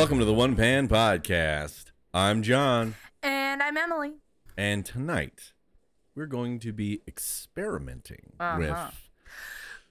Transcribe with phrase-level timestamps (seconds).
[0.00, 1.90] Welcome to the One Pan Podcast.
[2.14, 4.14] I'm John, And I'm Emily.
[4.56, 5.52] and tonight
[6.14, 8.56] we're going to be experimenting Uh-huh.
[8.58, 9.10] with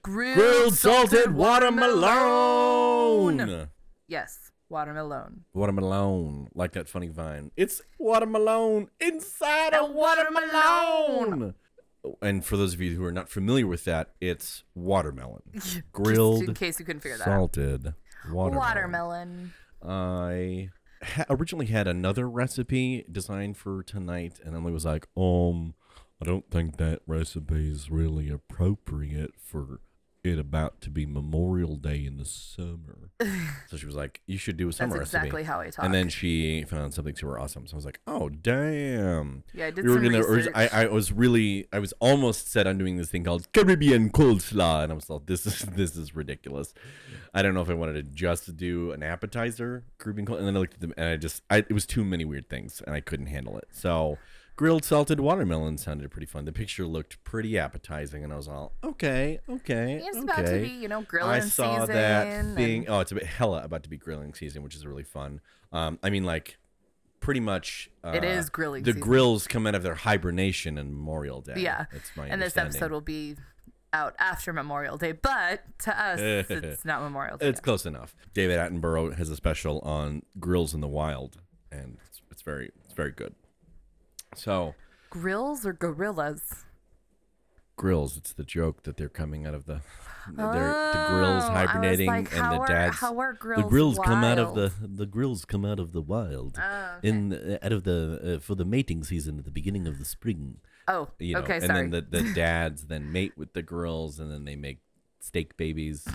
[0.02, 3.68] Grilled, grilled salted watermelon.
[4.08, 5.44] Yes, watermelon.
[5.54, 7.52] Watermelon, like that funny vine.
[7.56, 10.50] It's watermelon inside a watermelon.
[10.52, 11.54] watermelon.
[12.20, 15.42] And for those of you who are not familiar with that, it's watermelon,
[15.92, 17.54] grilled, Just in case you couldn't figure that out.
[17.54, 17.94] salted
[18.28, 18.58] watermelon.
[18.58, 19.52] Watermelon.
[19.82, 20.70] I
[21.02, 25.74] ha- originally had another recipe designed for tonight, and Emily was like, "Um,
[26.20, 29.80] I don't think that recipe is really appropriate for
[30.22, 33.10] it about to be Memorial Day in the summer."
[33.68, 35.70] so she was like, "You should do a summer That's summer exactly recipe." how I
[35.70, 35.84] talk.
[35.84, 37.66] And then she found something super awesome.
[37.66, 40.24] So I was like, "Oh, damn!" yeah, I did We were some gonna.
[40.24, 40.52] research.
[40.54, 41.66] I, I was really.
[41.72, 45.26] I was almost set on doing this thing called Caribbean coleslaw, and I was like,
[45.26, 46.72] "This is this is ridiculous."
[47.32, 50.56] I don't know if I wanted to just do an appetizer, Caribbean coleslaw, and then
[50.56, 52.94] I looked at them, and I just, I, it was too many weird things, and
[52.94, 53.68] I couldn't handle it.
[53.70, 54.18] So,
[54.60, 56.44] grilled salted watermelon sounded pretty fun.
[56.44, 60.60] The picture looked pretty appetizing, and I was all, "Okay, okay, it's okay." about to
[60.60, 61.94] be, you know, grilling I saw season.
[61.94, 62.86] that and- thing.
[62.86, 65.40] Oh, it's a bit hella about to be grilling season, which is really fun.
[65.72, 66.58] Um, I mean, like,
[67.20, 67.90] pretty much.
[68.04, 69.00] Uh, It is grilling The season.
[69.00, 71.54] grills come out of their hibernation and Memorial Day.
[71.56, 71.86] Yeah.
[71.92, 73.36] it's my and this episode will be
[73.94, 77.48] out after Memorial Day, but to us, it's not Memorial Day.
[77.48, 78.14] It's close enough.
[78.34, 81.38] David Attenborough has a special on grills in the wild,
[81.72, 83.34] and it's, it's very, it's very good.
[84.34, 84.74] So
[85.10, 86.64] Grills or gorillas?
[87.76, 89.80] grills, it's the joke that they're coming out of the,
[90.36, 93.70] they're the grills Oh, hibernating, like, and how the are- dad's how are the grills
[93.70, 97.08] grills come out of the the grills come out of the wild Oh, okay.
[97.08, 100.04] in the, out of the uh, for the mating season at the beginning of the
[100.04, 100.58] spring.
[100.88, 101.88] Oh, You know, okay, and sorry.
[101.88, 104.80] then the, the dads then mate with the grills and then they make
[105.20, 106.06] steak babies.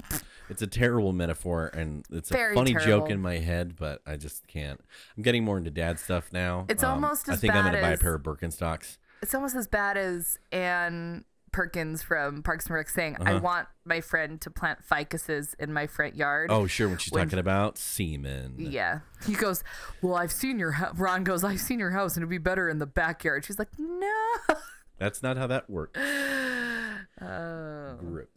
[0.50, 4.16] It's a terrible metaphor, and it's a Very funny joke in my head, but I
[4.18, 4.80] just can't.
[5.18, 6.60] I'm getting more into dad stuff now.
[6.62, 8.98] Um, It's almost I as think I'm gonna buy a pair of Birkenstocks.
[9.22, 13.40] it's almost as bad as Ann Perkins from Parks and Rec saying, "I Uh-huh.
[13.42, 16.90] want my friend to plant ficuses in my front yard." Oh, sure.
[16.90, 18.56] When she's When- talking about semen.
[18.60, 19.00] Yeah.
[19.26, 19.64] He goes,
[20.02, 20.98] Well, I've seen your house.
[21.00, 23.46] Ron goes, I've seen your house and it'd be better in the backyard.
[23.46, 24.34] She's like, No.
[25.00, 25.98] That's not how that works.
[27.22, 28.28] Oh, Gross.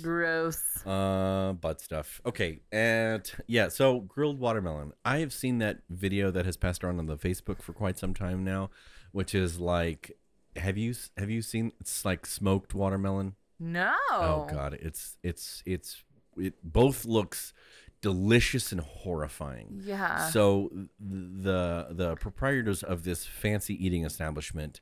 [0.00, 0.84] Gross.
[0.86, 2.20] Uh, butt stuff.
[2.24, 4.92] Okay, and yeah, so grilled watermelon.
[5.04, 8.14] I have seen that video that has passed around on the Facebook for quite some
[8.14, 8.70] time now,
[9.12, 10.16] which is like,
[10.56, 11.72] have you have you seen?
[11.80, 13.34] It's like smoked watermelon.
[13.58, 13.94] No.
[14.10, 16.02] Oh god, it's it's it's
[16.36, 17.52] it both looks
[18.00, 19.80] delicious and horrifying.
[19.84, 20.28] Yeah.
[20.30, 24.80] So the the proprietors of this fancy eating establishment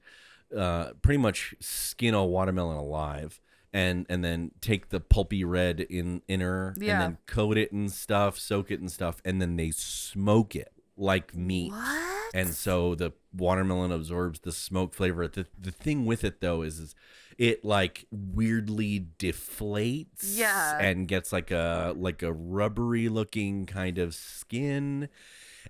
[0.56, 3.40] uh, pretty much skin a watermelon alive
[3.72, 6.92] and and then take the pulpy red in inner Yeah.
[6.92, 10.72] and then coat it and stuff, soak it and stuff, and then they smoke it
[10.96, 11.72] like meat.
[11.72, 12.34] What?
[12.34, 15.26] And so the watermelon absorbs the smoke flavor.
[15.28, 16.94] The the thing with it though is, is
[17.38, 20.78] it like weirdly deflates Yeah.
[20.78, 25.08] and gets like a like a rubbery looking kind of skin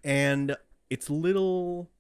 [0.03, 0.57] and
[0.89, 1.91] it's little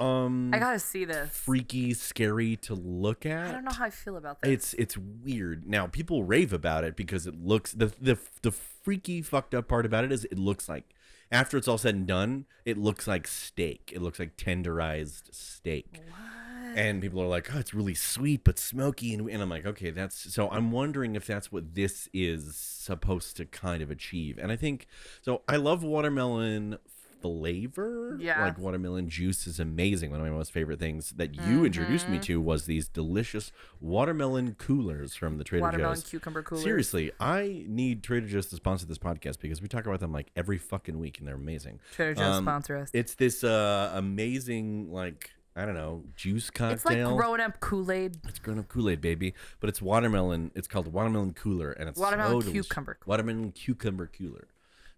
[0.00, 1.30] um I gotta see this.
[1.30, 4.50] freaky scary to look at I don't know how I feel about this.
[4.52, 5.66] it's it's weird.
[5.68, 9.84] Now people rave about it because it looks the the the freaky fucked up part
[9.86, 10.94] about it is it looks like
[11.30, 13.92] after it's all said and done, it looks like steak.
[13.94, 16.00] It looks like tenderized steak.
[16.06, 16.76] What?
[16.76, 19.90] And people are like, "Oh, it's really sweet but smoky," and, and I'm like, "Okay,
[19.90, 24.38] that's." So I'm wondering if that's what this is supposed to kind of achieve.
[24.38, 24.86] And I think
[25.22, 25.42] so.
[25.48, 26.78] I love watermelon
[27.20, 28.16] flavor.
[28.20, 28.42] Yeah.
[28.44, 30.10] like watermelon juice is amazing.
[30.10, 32.12] One of my most favorite things that you introduced Mm-hmm.
[32.14, 36.04] me to was these delicious watermelon coolers from the Trader Watermelon Joe's.
[36.04, 36.62] cucumber cooler.
[36.62, 40.30] Seriously, I need Trader Joe's to sponsor this podcast because we talk about them like
[40.36, 41.80] every fucking week and they're amazing.
[41.94, 42.90] Trader Joe's Um, sponsor us.
[42.92, 46.72] It's this uh, amazing like I don't know juice cocktail.
[46.74, 48.18] It's like grown up Kool Aid.
[48.28, 49.34] It's grown up Kool Aid, baby.
[49.58, 50.52] But it's watermelon.
[50.54, 52.96] It's called watermelon cooler, and it's Watermelon so cucumber.
[53.06, 54.46] Watermelon cucumber cooler.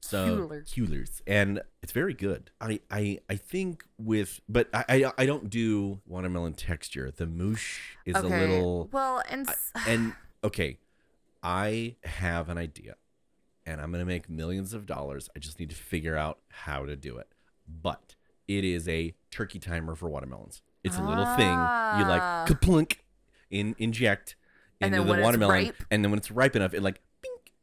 [0.03, 2.51] So coolers, and it's very good.
[2.61, 7.11] I I I think with, but I I, I don't do watermelon texture.
[7.11, 8.27] The moosh is okay.
[8.27, 10.79] a little Well, and s- and okay,
[11.43, 12.97] I have an idea,
[13.67, 15.29] and I'm gonna make millions of dollars.
[15.37, 17.29] I just need to figure out how to do it.
[17.69, 18.17] But
[18.49, 20.63] it is a turkey timer for watermelons.
[20.83, 22.47] It's a little thing you like Ah.
[22.49, 22.97] kaplunk,
[23.51, 24.35] in inject
[24.81, 27.01] And into the watermelon, and then when it's ripe enough, it like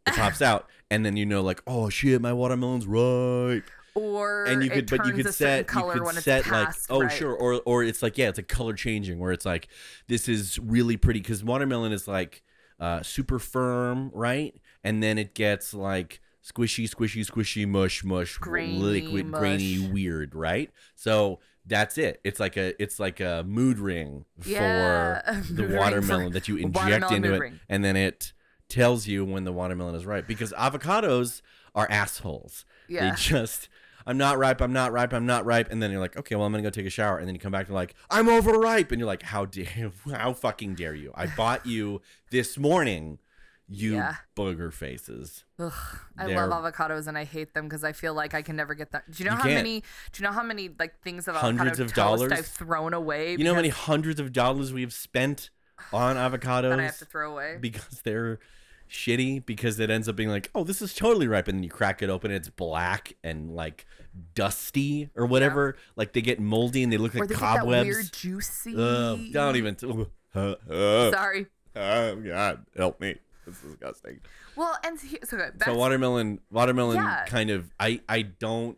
[0.07, 3.65] it pops out, and then you know like oh shit, my watermelon's ripe
[3.95, 7.12] or and you could but you could set you could set like oh ripe.
[7.12, 9.68] sure or or it's like yeah it's a color changing where it's like
[10.07, 12.44] this is really pretty because watermelon is like
[12.80, 18.77] uh super firm right and then it gets like squishy, squishy, squishy, mush, mush, Grainy
[18.77, 20.69] liquid, grainy, weird, right?
[20.95, 22.21] So that's it.
[22.24, 26.56] It's like a it's like a mood ring Yeah, for the watermelon for- that you
[26.57, 27.59] inject into it, ring.
[27.68, 28.31] and then it
[28.69, 30.28] tells you when the watermelon is ripe.
[30.28, 31.42] Because avocados
[31.75, 32.66] are assholes.
[32.88, 33.10] Yeah.
[33.12, 33.69] They just
[34.06, 34.62] I'm not ripe.
[34.62, 35.12] I'm not ripe.
[35.14, 35.69] I'm not ripe.
[35.69, 37.18] And then you're like, okay, well, I'm gonna go take a shower.
[37.18, 38.92] And then you come back and like, I'm overripe.
[38.92, 41.12] And you're like, how dare, how fucking dare you?
[41.16, 43.19] I bought you this morning,
[43.68, 44.16] you Yeah.
[44.36, 45.44] booger faces.
[45.60, 45.74] Ugh,
[46.18, 48.74] I They're- love avocados and I hate them because I feel like I can never
[48.75, 49.02] get them.
[49.10, 49.56] Do you know You how can't.
[49.56, 49.81] many?
[50.14, 52.31] Do you know how many like things of Hundreds of dollars?
[52.31, 53.31] I've thrown away?
[53.34, 55.50] You know how many hundreds of dollars we've spent
[55.92, 57.58] on avocados that I have to throw away?
[57.60, 58.40] because they're
[58.89, 61.69] shitty because it ends up being like, oh, this is totally ripe, and then you
[61.69, 63.86] crack it open, and it's black and like
[64.34, 65.75] dusty or whatever.
[65.95, 67.88] Like they get moldy and they look or like they cobwebs.
[67.88, 68.75] weird juicy.
[68.78, 69.78] Ugh, don't even.
[70.36, 71.48] Uh, uh, Sorry.
[71.75, 73.16] oh God, help me!
[73.48, 74.19] It's disgusting.
[74.56, 75.54] Well, and he- so good.
[75.66, 77.25] So watermelon, watermelon, Yeah.
[77.25, 77.72] kind of.
[77.80, 78.78] I I don't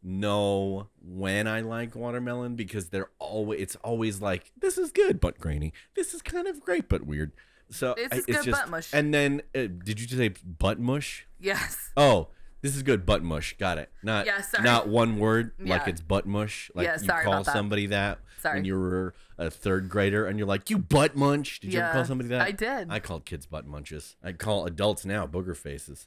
[0.00, 3.60] know when I like watermelon because they're always.
[3.60, 5.72] It's always like this is good but grainy.
[5.96, 7.32] This is kind of great but weird.
[7.72, 8.90] So This I- is it's good just, butt mush.
[8.92, 11.26] And then uh, did you just say butt mush?
[11.40, 11.90] yes.
[11.96, 12.28] Oh,
[12.60, 13.56] this is good butt mush.
[13.58, 13.90] Got it.
[14.04, 14.62] Not Yeah, sorry.
[14.64, 16.70] not one word like it's butt mush.
[16.74, 17.52] Like Yeah, you call that.
[17.52, 18.58] somebody that Sorry.
[18.58, 21.58] when you were a third grader and you're like you butt munch.
[21.60, 22.42] Did you ever call somebody that?
[22.42, 22.88] I did.
[22.90, 24.14] I called kids butt munches.
[24.22, 26.06] I call adults now booger faces,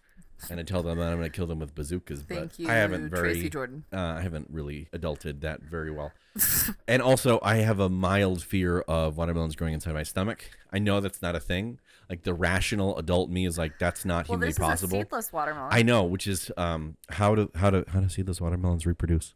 [0.50, 2.22] and I tell them that I'm going to kill them with bazookas.
[2.22, 3.34] Thank but you, I haven't very.
[3.34, 3.86] Tracy Jordan.
[3.92, 6.12] Uh, I haven't really adulted that very well.
[6.88, 10.50] and also, I have a mild fear of watermelons growing inside my stomach.
[10.72, 11.80] I know that's not a thing.
[12.10, 14.98] Like the rational adult me is like that's not Well, humanly this possible.
[14.98, 15.70] is a seedless watermelon.
[15.72, 19.34] I know, which is um how do how do how do seedless watermelons reproduce?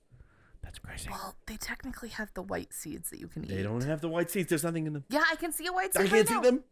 [0.61, 1.09] That's crazy.
[1.09, 3.49] well, they technically have the white seeds that you can eat.
[3.49, 4.49] They don't have the white seeds.
[4.49, 5.03] There's nothing in them.
[5.09, 6.41] Yeah, I can see a white seed I right can't see now.
[6.41, 6.63] them.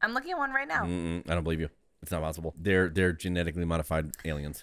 [0.00, 0.84] I'm looking at one right now.
[0.84, 1.68] Mm-mm, I don't believe you.
[2.04, 2.52] It's not possible.
[2.60, 4.62] They're they're genetically modified aliens.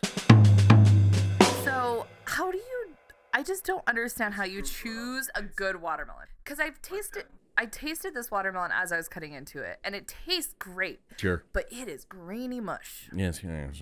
[1.64, 2.90] So, how do you?
[3.34, 6.28] I just don't understand how you choose a good watermelon.
[6.44, 7.24] Because I've tasted,
[7.58, 11.44] I tasted this watermelon as I was cutting into it, and it tastes great, Sure.
[11.52, 13.10] but it is grainy mush.
[13.16, 13.42] Yes.
[13.44, 13.82] yes.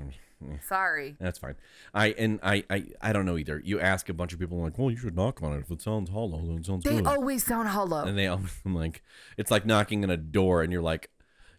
[0.65, 1.17] Sorry.
[1.19, 1.55] That's fine.
[1.93, 3.59] I and I, I I don't know either.
[3.61, 5.59] You ask a bunch of people like, well, you should knock on it.
[5.59, 7.07] If it sounds hollow, then it sounds They good.
[7.07, 8.05] always sound hollow.
[8.05, 9.03] and they I'm like,
[9.35, 11.09] it's like knocking on a door, and you're like,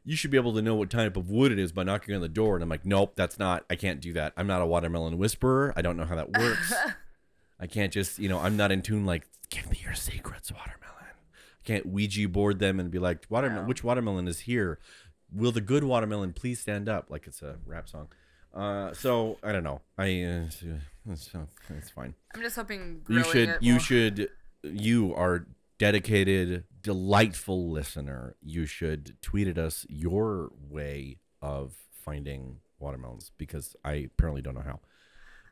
[0.04, 2.20] you should be able to know what type of wood it is by knocking on
[2.20, 2.54] the door.
[2.56, 3.64] And I'm like, nope, that's not.
[3.68, 4.32] I can't do that.
[4.36, 5.72] I'm not a watermelon whisperer.
[5.76, 6.72] I don't know how that works.
[7.58, 9.04] I can't just, you know, I'm not in tune.
[9.04, 10.76] Like, give me your secrets, watermelon.
[11.02, 13.64] I can't Ouija board them and be like, watermelon.
[13.64, 13.68] No.
[13.68, 14.78] Which watermelon is here?
[15.32, 17.10] Will the good watermelon please stand up?
[17.10, 18.08] Like it's a rap song.
[18.54, 19.80] Uh, so I don't know.
[19.96, 20.44] I uh,
[21.08, 21.30] it's,
[21.68, 22.14] it's fine.
[22.34, 23.58] I'm just hoping You should.
[23.60, 24.28] You will- should.
[24.62, 25.46] You are
[25.80, 28.36] dedicated, delightful listener.
[28.42, 34.60] You should tweet at us your way of finding watermelons because I apparently don't know
[34.60, 34.80] how.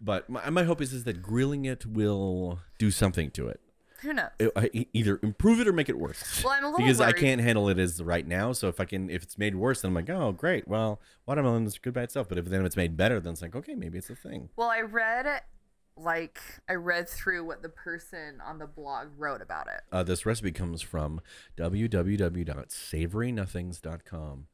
[0.02, 3.60] But my, my hope is is that grilling it will do something to it.
[4.02, 4.28] Who knows?
[4.38, 6.44] It- I- either improve it or make it worse.
[6.44, 8.52] Well, I'm a little because I can't handle it as right now.
[8.52, 10.68] So if I can, if it's made worse, then I'm like, oh great.
[10.68, 12.28] Well, watermelon is good by itself.
[12.28, 14.50] But if then it's made better, then it's like, okay, maybe it's a thing.
[14.56, 15.40] Well, I read
[15.98, 19.80] like I read through what the person on the blog wrote about it.
[19.92, 21.20] Uh, this recipe comes from
[21.56, 24.46] www.savorynothings.com.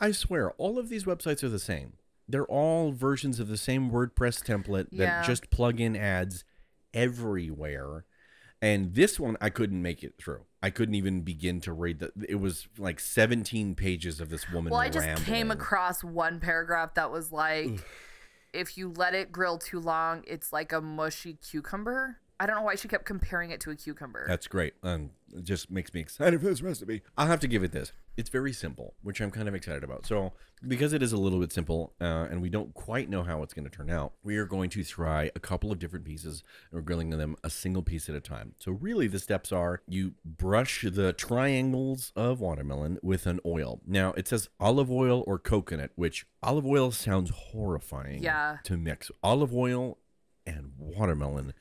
[0.00, 1.94] I swear, all of these websites are the same.
[2.28, 5.20] They're all versions of the same WordPress template Yeah.
[5.20, 6.44] that just plug in ads
[6.92, 8.04] everywhere.
[8.62, 10.46] And this one, I couldn't make it through.
[10.62, 12.10] I couldn't even begin to read the.
[12.26, 14.70] It was like 17 pages of this woman.
[14.70, 15.26] Well, I just rambling.
[15.26, 17.84] came across one paragraph that was like,
[18.54, 22.18] if you let it grill too long, it's like a mushy cucumber.
[22.40, 24.24] I don't know why she kept comparing it to a cucumber.
[24.26, 24.74] That's great.
[24.82, 27.02] Um, it just makes me excited for this recipe.
[27.16, 27.92] I'll have to give it this.
[28.16, 30.04] It's very simple, which I'm kind of excited about.
[30.06, 30.32] So,
[30.66, 33.54] because it is a little bit simple uh, and we don't quite know how it's
[33.54, 36.78] going to turn out, we are going to try a couple of different pieces and
[36.78, 38.54] we're grilling them a single piece at a time.
[38.58, 43.80] So, really, the steps are you brush the triangles of watermelon with an oil.
[43.86, 48.58] Now, it says olive oil or coconut, which olive oil sounds horrifying Yeah.
[48.64, 49.10] to mix.
[49.22, 49.98] Olive oil
[50.46, 51.54] and watermelon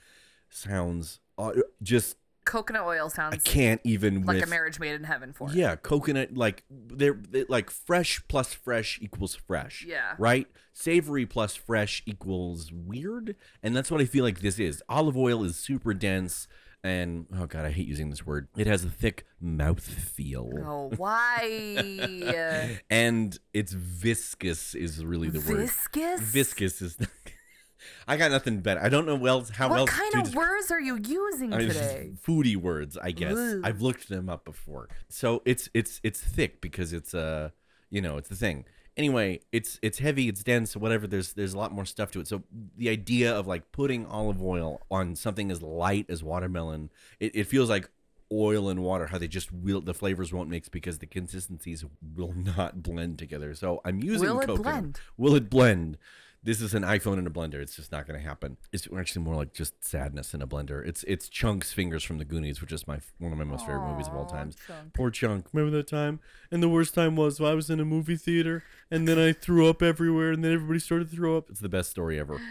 [0.54, 5.06] sounds uh, just Coconut oil sounds I can't even like with a marriage made in
[5.06, 5.56] heaven for it.
[5.56, 10.16] yeah coconut like they're, they like fresh plus fresh equals fresh Yeah.
[10.20, 15.16] right savory plus fresh equals weird and that's what I feel like this is olive
[15.16, 16.48] oil is super dense
[16.84, 20.92] and oh god I hate using this word it has a thick mouth feel Oh,
[20.98, 22.82] why?
[22.90, 26.20] and it's viscous is really the word Viscous?
[26.20, 26.98] viscous is
[28.08, 30.72] I got nothing better I don't know else how What else kind to of words
[30.72, 32.12] are you using I mean, today?
[32.26, 33.36] foodie words, I guess.
[33.38, 33.62] Ugh.
[33.64, 34.90] I've looked them up before.
[35.10, 37.50] So it's it's it's thick because it's uh
[37.90, 38.66] you know it's the thing.
[38.96, 41.08] Anyway, it's it's heavy, it's dense, whatever.
[41.08, 42.28] There's there's a lot more stuff to it.
[42.28, 42.44] So
[42.78, 47.44] the idea of like putting olive oil on something as light as watermelon, it, it
[47.46, 47.90] feels like
[48.32, 49.08] oil and water.
[49.08, 51.84] How they just will the flavors won't mix because the consistencies
[52.16, 53.56] will not blend together.
[53.56, 54.64] So I'm using Will it coconut.
[54.64, 55.00] blend?
[55.18, 55.98] Will it blend?
[56.46, 57.56] This is an iPhone in a blender.
[57.56, 58.58] It's just not going to happen.
[58.74, 60.86] It's actually more like just sadness in a blender.
[60.86, 63.88] It's it's Chunk's fingers from the Goonies, which is my one of my most favorite
[63.90, 64.58] movies of all times.
[64.68, 64.94] Chunk.
[64.94, 65.48] Poor Chunk.
[65.54, 66.20] Remember that time?
[66.52, 69.70] And the worst time was I was in a movie theater and then I threw
[69.70, 71.50] up everywhere and then everybody started to throw up.
[71.50, 72.42] It's the best story ever.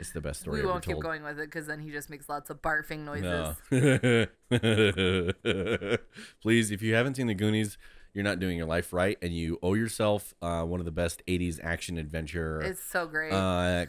[0.00, 1.04] It's the best story We won't keep told.
[1.04, 3.56] going with it because then he just makes lots of barfing noises.
[3.70, 4.26] No.
[6.42, 7.78] Please, if you haven't seen the Goonies,
[8.14, 11.22] you're not doing your life right, and you owe yourself uh, one of the best
[11.26, 13.32] '80s action adventure It's so great.
[13.32, 13.86] uh,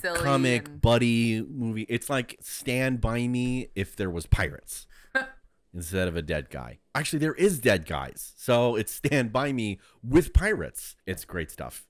[0.00, 0.20] Silly.
[0.20, 1.86] comic and- buddy movie.
[1.88, 4.86] It's like Stand by Me if there was pirates
[5.74, 6.78] instead of a dead guy.
[6.94, 10.96] Actually, there is dead guys, so it's Stand by Me with pirates.
[11.06, 11.86] It's great stuff.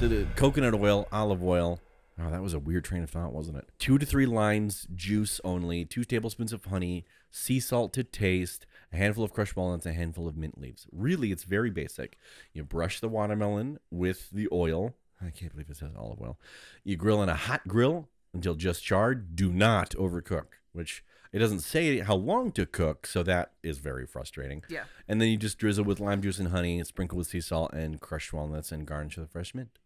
[0.00, 1.80] So the coconut oil, olive oil.
[2.18, 3.68] Oh, that was a weird train of thought, wasn't it?
[3.78, 8.96] Two to three lines, juice only, two tablespoons of honey, sea salt to taste, a
[8.96, 10.86] handful of crushed walnuts, a handful of mint leaves.
[10.92, 12.16] Really, it's very basic.
[12.52, 14.94] You brush the watermelon with the oil.
[15.20, 16.38] I can't believe it says olive oil.
[16.84, 19.34] You grill in a hot grill until just charred.
[19.34, 24.06] Do not overcook, which it doesn't say how long to cook, so that is very
[24.06, 24.62] frustrating.
[24.68, 24.84] Yeah.
[25.08, 27.72] And then you just drizzle with lime juice and honey, and sprinkle with sea salt
[27.72, 29.78] and crushed walnuts, and garnish with fresh mint.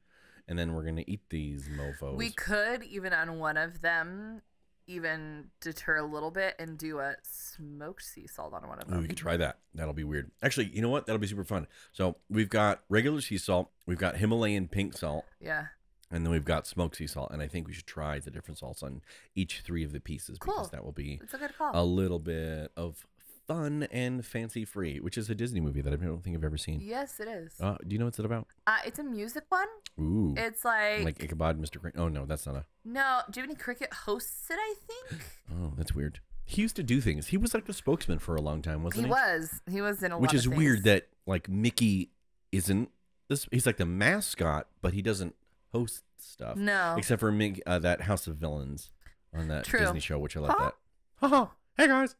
[0.46, 2.18] And then we're gonna eat these mofo's.
[2.18, 4.42] We could even on one of them,
[4.88, 8.92] even deter a little bit and do a smoked sea salt on one of Ooh,
[8.92, 9.02] them.
[9.02, 9.58] we could try that.
[9.74, 10.30] That'll be weird.
[10.42, 11.06] Actually, you know what?
[11.06, 11.66] That'll be super fun.
[11.92, 15.66] So we've got regular sea salt, we've got Himalayan pink salt, Yeah.
[16.10, 17.30] and then we've got smoked sea salt.
[17.30, 19.02] And I think we should try the different salts on
[19.34, 20.64] each three of the pieces because Cool.
[20.72, 21.70] that will be It's a good call.
[21.74, 23.06] a little bit of
[23.48, 26.56] fun and fancy free, which is a Disney movie that I don't think I've ever
[26.58, 26.80] seen.
[26.80, 27.54] yes, it is.
[27.60, 28.46] Uh, do you know what's it about?
[28.66, 29.66] Uh, it's a music one.
[29.98, 31.80] Ooh, It's like, like Ichabod, Mr.
[31.80, 31.94] Crane.
[31.96, 32.64] Oh no, that's not a.
[32.84, 34.58] no, Jiminy Cricket hosts it.
[34.60, 36.20] I think Oh, that's weird.
[36.44, 37.28] He used to do things.
[37.28, 39.10] He was like the spokesman for a long time, wasn't he he?
[39.10, 39.60] was.
[39.70, 42.10] He was in a Which lot Which is weird that like Mickey
[42.52, 42.90] isn't
[43.28, 43.46] this.
[43.50, 45.34] He's like the mascot, but he doesn't
[45.72, 46.56] host stuff.
[46.56, 46.94] no.
[46.96, 48.90] Except for Mickey, uh, that House of Villains
[49.34, 49.80] on that True.
[49.80, 50.64] Disney show, which I like Huh?
[50.64, 50.74] that.
[51.16, 51.50] Ha ha!
[51.76, 52.14] Hey guys,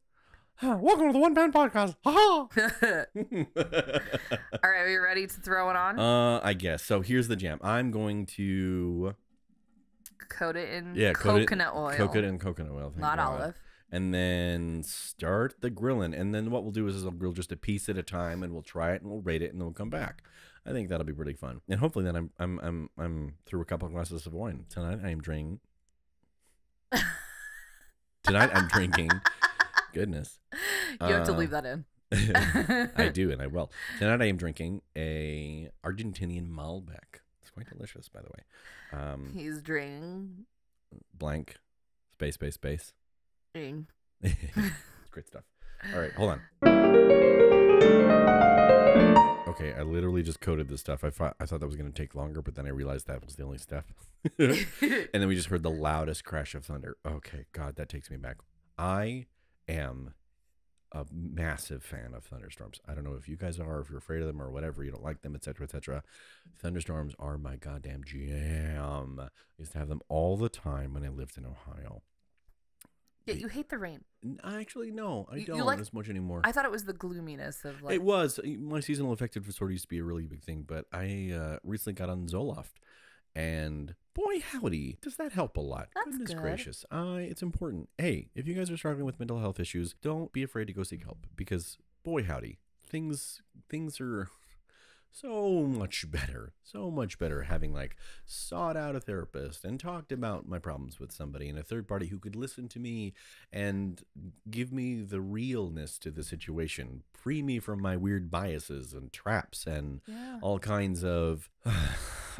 [0.62, 1.94] welcome to the One Band Podcast.
[2.04, 2.48] Ha All
[4.70, 5.98] right, are you ready to throw it on?
[5.98, 7.00] uh, I guess so.
[7.00, 7.58] Here's the jam.
[7.62, 9.14] I'm going to
[10.28, 12.90] coat it in yeah coat coconut it, oil, coconut in coconut oil.
[12.90, 13.40] thank not God.
[13.40, 13.54] olive.
[13.90, 16.12] and then start the grilling.
[16.12, 18.42] And then what we'll do is, is I'll grill just a piece at a time,
[18.42, 20.22] and we'll try it, and we'll rate it, and then we'll come back.
[20.66, 21.60] I think that'll be pretty fun.
[21.68, 24.98] And hopefully, then I'm I'm I'm I'm through a couple of glasses of wine tonight.
[25.04, 25.60] I am drinking.
[28.24, 29.10] tonight I'm drinking.
[29.92, 30.38] Goodness,
[31.00, 31.84] You have to leave that in.
[32.96, 33.70] I do, and I will.
[33.98, 37.20] Tonight I am drinking a Argentinian Malbec.
[37.42, 39.00] It's quite delicious, by the way.
[39.00, 40.46] Um, He's drinking.
[41.16, 41.56] blank,
[42.12, 42.92] space, space, space.
[43.54, 43.86] drinking.
[44.22, 45.44] it's great stuff.
[45.94, 46.40] All right, hold on.
[49.48, 51.02] Okay, I literally just coded this stuff.
[51.04, 53.24] I thought I thought that was going to take longer, but then I realized that
[53.24, 53.84] was the only step.
[54.38, 56.96] and then we just heard the loudest crash of thunder.
[57.06, 58.36] Okay, God, that takes me back.
[58.78, 59.26] I
[59.68, 60.14] am
[60.92, 62.80] a massive fan of thunderstorms.
[62.88, 64.90] I don't know if you guys are, if you're afraid of them or whatever, you
[64.90, 66.02] don't like them, etc., etc.
[66.58, 69.20] Thunderstorms are my goddamn jam.
[69.20, 72.02] I used to have them all the time when I lived in Ohio.
[73.26, 74.02] yeah, you hate the rain.
[74.42, 76.40] Actually, no, I You- you don't like- as much anymore.
[76.44, 77.94] I thought it was the gloominess of like.
[77.94, 81.32] it was my seasonal affective disorder used to be a really big thing, but I
[81.32, 82.76] uh, recently got on Zoloft,
[83.34, 85.88] and boy howdy, does that help a lot.
[85.94, 86.42] That's Goodness good.
[86.42, 87.88] gracious, uh, it's important.
[87.98, 90.82] Hey, if you guys are struggling with mental health issues, don't be afraid to go
[90.82, 94.28] seek help because boy howdy, things things are
[95.20, 100.48] so much better, so much better having like sought out a therapist and talked about
[100.48, 103.14] my problems with somebody and a third party who could listen to me
[103.52, 104.02] and
[104.50, 109.66] give me the realness to the situation, free me from my weird biases and traps
[109.66, 110.38] and yeah.
[110.42, 111.50] all kinds of.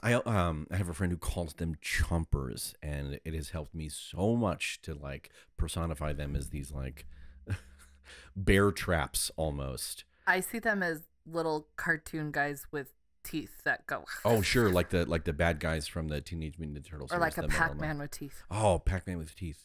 [0.00, 3.88] I um I have a friend who calls them chompers, and it has helped me
[3.88, 7.06] so much to like personify them as these like
[8.36, 10.04] bear traps almost.
[10.24, 12.92] I see them as little cartoon guys with
[13.24, 14.04] teeth that go.
[14.24, 17.12] Oh sure, like the like the bad guys from the Teenage Mutant Ninja Turtles.
[17.12, 18.42] Or like a the Pac-Man with teeth.
[18.50, 19.64] Oh, Pac-Man with teeth.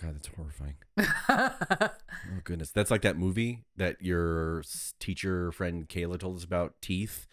[0.00, 0.76] God, that's horrifying.
[2.32, 4.62] Oh goodness, that's like that movie that your
[4.98, 6.74] teacher friend Kayla told us about.
[6.82, 7.26] Teeth.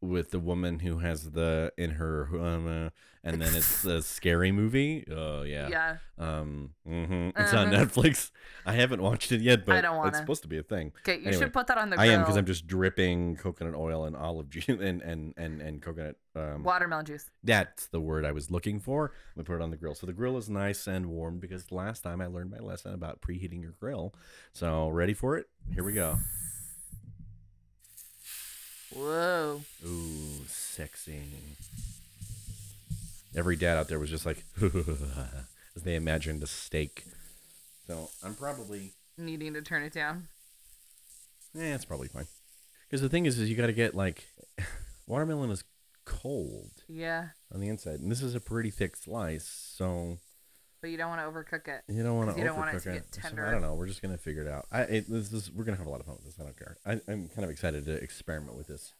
[0.00, 2.90] With the woman who has the in her um,
[3.24, 5.04] and then it's a scary movie.
[5.10, 5.68] Oh yeah.
[5.68, 5.96] Yeah.
[6.18, 6.70] Um.
[6.88, 7.32] mhm.
[7.36, 7.84] It's on Uh-huh.
[7.84, 8.30] Netflix.
[8.64, 10.92] I haven't watched it yet, but don't it's supposed to be a thing.
[11.00, 12.08] Okay, you Anyway, should put that on the grill.
[12.10, 15.82] I am because I'm just dripping coconut oil and olive juice and and and and
[15.82, 16.16] coconut.
[16.36, 17.28] Um, watermelon juice.
[17.42, 19.06] that's the word I was looking for.
[19.36, 19.96] I'm gonna put it on the grill.
[19.96, 23.20] So the grill is nice and warm because last time I learned my lesson about
[23.20, 24.14] preheating your grill.
[24.52, 25.46] So ready for it?
[25.74, 26.16] Here we go.
[28.94, 29.62] Whoa.
[29.86, 31.20] Ooh, sexy.
[33.36, 37.04] Every dad out there was just like, as they imagined a steak.
[37.86, 40.28] So I'm probably, Needing to turn it down.
[41.54, 42.26] Yeah, it's probably fine.
[42.88, 44.24] Because the thing is, is you got to get like,
[45.06, 45.64] watermelon is
[46.04, 50.18] cold Yeah, on the inside, and this is a pretty thick slice, so
[50.80, 51.82] but you don't want to overcook it.
[51.88, 52.38] you don't want to.
[52.38, 52.94] you don't want it overcook to it.
[52.94, 53.46] get So tender.
[53.46, 53.74] I don't know.
[53.74, 54.66] We're just gonna figure it out.
[54.70, 56.36] I it, this is we're gonna have a lot of fun with this.
[56.40, 56.78] I don't care.
[56.86, 58.94] I, I'm kind of excited to experiment with this.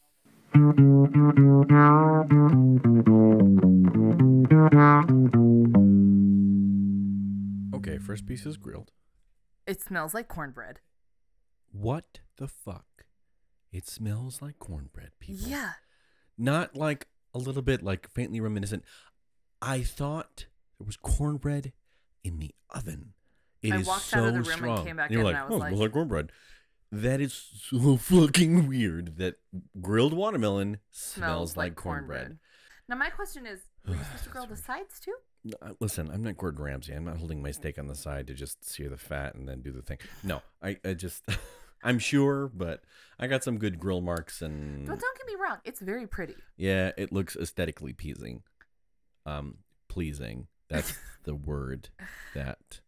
[7.75, 8.91] Okay, first piece is grilled.
[9.65, 10.79] It smells like cornbread.
[11.71, 13.05] What the fuck?
[13.71, 15.47] It smells like cornbread, people.
[15.47, 15.73] Yeah.
[16.37, 18.83] Not like a little bit like faintly reminiscent.
[19.61, 20.47] I thought
[20.79, 21.73] there was cornbread
[22.23, 23.13] in the oven.
[23.61, 24.85] It is I walked so out of the room and strong.
[24.85, 26.31] came back you were in like, and I was oh, like- smells like cornbread.
[26.91, 27.33] That is
[27.69, 29.35] so fucking weird that
[29.79, 32.39] grilled watermelon smells, like cornbread.
[32.87, 35.13] Now my question is, were you supposed to grill the sides too?
[35.79, 36.93] Listen, I'm not Gordon Ramsay.
[36.93, 39.61] I'm not holding my steak on the side to just sear the fat and then
[39.61, 39.99] do the thing.
[40.23, 41.23] No, I, I just,
[41.83, 42.81] I'm sure, but
[43.19, 45.59] I got some good grill marks and Don't, don't get me wrong.
[45.63, 46.35] It's very pretty.
[46.57, 48.41] yeah, it looks aesthetically pleasing.
[49.25, 50.47] Um, pleasing.
[50.69, 51.89] That's the word
[52.35, 52.79] that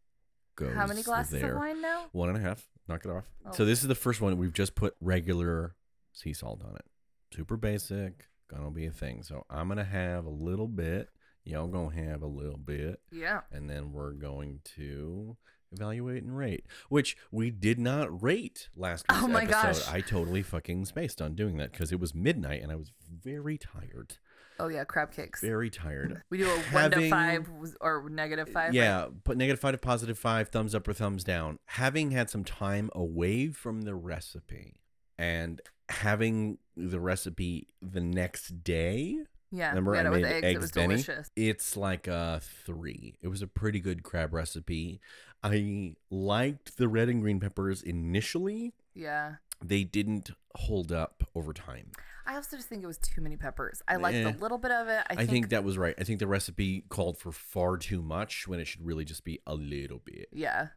[0.55, 1.53] goes How many glasses there.
[1.53, 2.05] of wine now?
[2.11, 2.67] One and a half.
[2.88, 3.25] Knock it off.
[3.45, 3.51] Oh.
[3.53, 4.38] So this is the first one.
[4.38, 5.75] We've just put regular
[6.13, 6.85] sea salt on it.
[7.33, 8.27] Super basic.
[8.50, 9.23] Gonna be a thing.
[9.23, 11.09] So I'm gonna have a little bit.
[11.43, 13.41] Y'all gonna have a little bit Yeah.
[13.51, 15.38] and then we're going to
[15.71, 19.86] evaluate and rate, which we did not rate last week's Oh my episode.
[19.86, 19.88] gosh.
[19.88, 23.58] I totally fucking spaced on doing that because it was midnight and I was very
[23.58, 24.17] tired.
[24.63, 25.41] Oh yeah, crab cakes.
[25.41, 26.21] Very tired.
[26.30, 27.50] We do a one to five
[27.82, 28.74] or negative five.
[28.76, 31.58] Yeah, put negative five to positive five, thumbs up or thumbs down.
[31.65, 34.76] Having had some time away from the recipe
[35.17, 39.17] and having the recipe the next day,
[39.52, 39.69] Yeah.
[39.69, 40.45] Remember I made eggs.
[40.45, 40.88] eggs It was Benny?
[40.95, 41.32] delicious.
[41.36, 43.17] it's like a three.
[43.21, 45.02] It was a pretty good crab recipe.
[45.43, 48.74] I liked the red and green peppers initially.
[48.93, 49.36] Yeah.
[49.63, 51.91] They didn't hold up over time.
[52.26, 53.82] I also just think it was too many peppers.
[53.88, 54.30] I liked Eh.
[54.30, 55.04] a little bit of it.
[55.10, 55.95] I, I, think, that was right.
[56.00, 59.39] I think the recipe called for far too much when it should really just be
[59.47, 60.30] a little bit.
[60.32, 60.67] Yeah.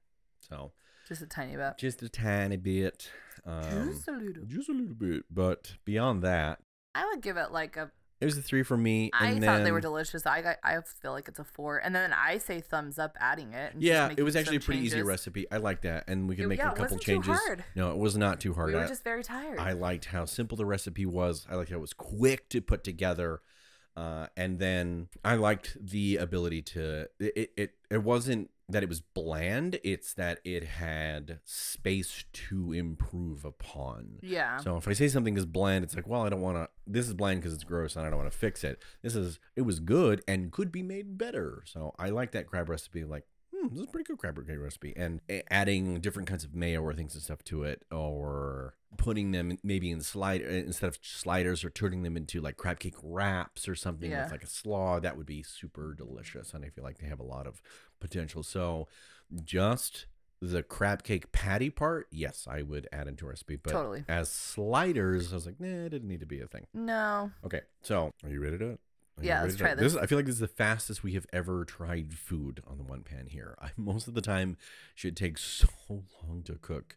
[0.40, 0.72] So
[1.08, 1.74] Just a tiny bit.
[1.78, 3.10] just a tiny bit.
[3.46, 4.44] Um, just a little.
[4.46, 5.24] just a little bit.
[5.30, 6.60] But beyond that,
[6.94, 7.90] I would give it like a.
[8.24, 9.10] it was a three for me.
[9.12, 10.26] I and thought they were delicious.
[10.26, 13.52] I got, I feel like it's a four, and then I say thumbs up adding
[13.52, 13.72] it.
[13.74, 15.46] And just Yeah, it was actually a pretty easy recipe.
[15.52, 17.38] I like that, and we could It- make yeah, a it couple changes.
[17.38, 17.64] hard.
[17.74, 18.68] No, it was not too hard.
[18.68, 19.58] We were I- just very tired.
[19.58, 21.46] I liked how simple the recipe was.
[21.50, 23.40] I liked how it was quick to put together.
[23.96, 29.00] Uh, and then I liked the ability to it, it it wasn't that it was
[29.00, 34.18] bland, it's that it had space to improve upon.
[34.22, 34.56] yeah.
[34.56, 36.68] So if I say something is bland, it's like, well, I don't want to.
[36.86, 38.82] This is bland because it's gross, and I don't want to fix it.
[39.02, 41.62] This is it was good and could be made better.
[41.66, 43.04] So I like that crab recipe.
[43.04, 46.54] Like, hmm, this is a pretty good crab cake recipe, and adding different kinds of
[46.54, 50.88] mayo or things and stuff to it, or putting them maybe in slide uh, instead
[50.88, 54.24] of sliders, or turning them into like crab cake wraps or something Yeah.
[54.24, 55.00] with like a slaw.
[55.00, 57.60] That would be super delicious, and I feel like they have a lot of
[58.00, 58.42] potential.
[58.42, 58.88] So
[59.42, 60.06] just
[60.40, 63.56] the crab cake patty part, yes, I would add into a recipe.
[63.56, 64.04] But Totally.
[64.08, 66.66] as sliders, I was like, nah, it didn't need to be a thing.
[66.74, 67.30] no.
[67.44, 68.70] Okay, so are you ready to?
[68.72, 68.78] are
[69.22, 69.96] Yeah, let's try this.
[69.96, 73.02] I feel like this is the fastest we have ever tried food on the one
[73.02, 73.56] pan here.
[73.62, 74.56] I most of the time
[74.94, 76.96] should take so long to cook.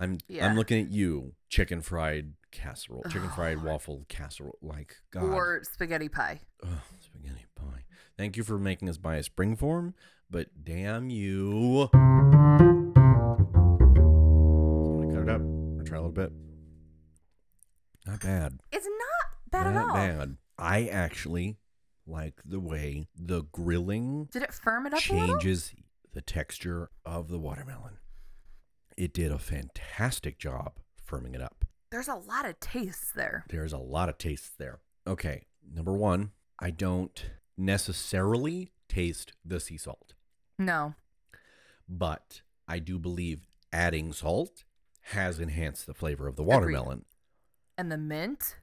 [0.00, 0.46] I'm Yeah.
[0.46, 3.34] I'm looking at you, chicken fried casserole, chicken Oh.
[3.36, 4.58] fried waffle casserole.
[4.62, 6.40] Like God, Or spaghetti pie.
[6.62, 7.84] Ugh, spaghetti pie.
[8.16, 9.94] Thank you for making us buy a spring form,
[10.30, 11.88] but damn you.
[11.92, 12.92] I'm
[15.00, 15.86] gonna cut it up.
[15.86, 16.32] Try a little bit.
[18.06, 18.60] Not bad.
[18.72, 19.94] It's not bad Not at all.
[19.94, 20.36] bad.
[20.58, 21.58] I actually
[22.06, 25.74] like the way the grilling Did it firm it up a changes
[26.12, 27.98] the texture of the watermelon.
[29.00, 30.74] It did a fantastic job
[31.10, 31.64] firming it up.
[31.90, 33.46] There's a lot of tastes there.
[33.48, 34.80] There's a lot of tastes there.
[35.06, 37.24] Okay, number one, I don't
[37.56, 40.12] necessarily taste the sea salt,
[40.58, 40.96] No.
[41.88, 43.40] but I do believe
[43.72, 44.64] adding salt
[45.04, 47.06] has enhanced the flavor of the watermelon.
[47.78, 48.56] And the mint?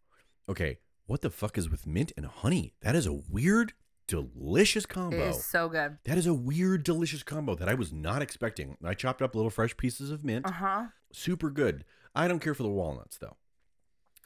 [0.47, 2.75] Okay, what the fuck is with mint and honey?
[2.81, 3.73] That is a weird,
[4.07, 5.29] delicious combo.
[5.29, 5.97] is so good.
[6.05, 8.77] That is a weird, delicious combo that I was not expecting.
[8.83, 10.45] I chopped up little fresh pieces of mint.
[10.45, 10.83] Uh huh.
[11.11, 11.85] Super good.
[12.15, 13.35] I don't care for the walnuts though.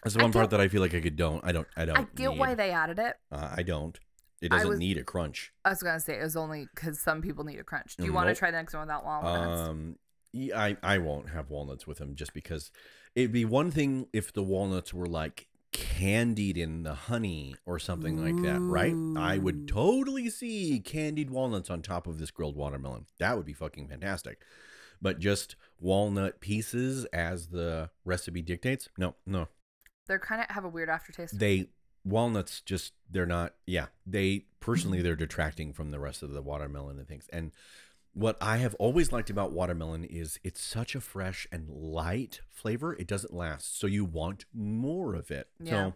[0.04, 1.44] That's the one part that I feel like I could don't.
[1.46, 1.68] I don't.
[1.76, 1.98] I don't.
[1.98, 3.16] I get why they added it.
[3.32, 4.00] Uh, I don't.
[4.42, 5.52] It doesn't was- need a crunch.
[5.64, 7.96] I was gonna say it was only because some people need a crunch.
[7.98, 9.62] Do you want to try the next one without walnuts?
[9.70, 9.96] Um,
[10.34, 12.72] yeah, I I won't have walnuts with them just because
[13.14, 18.24] it'd be one thing if the walnuts were like candied in the honey or something
[18.24, 18.94] like that, right?
[19.18, 19.68] I would mm.
[19.68, 23.06] totally see candied walnuts on top of this grilled watermelon.
[23.20, 24.42] That would be fucking fantastic.
[25.02, 28.90] But just walnut pieces as the recipe dictates?
[28.98, 29.48] No, no.
[30.08, 31.38] They're kind of have a weird aftertaste.
[31.38, 31.70] They
[32.04, 36.98] walnuts just they're not yeah they personally they're detracting from the rest of the watermelon
[36.98, 37.52] and things and
[38.14, 42.94] what i have always liked about watermelon is it's such a fresh and light flavor
[42.94, 45.72] it doesn't last so you want more of it Yeah.
[45.72, 45.94] so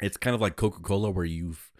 [0.00, 1.72] it's kind of like coca-cola where you've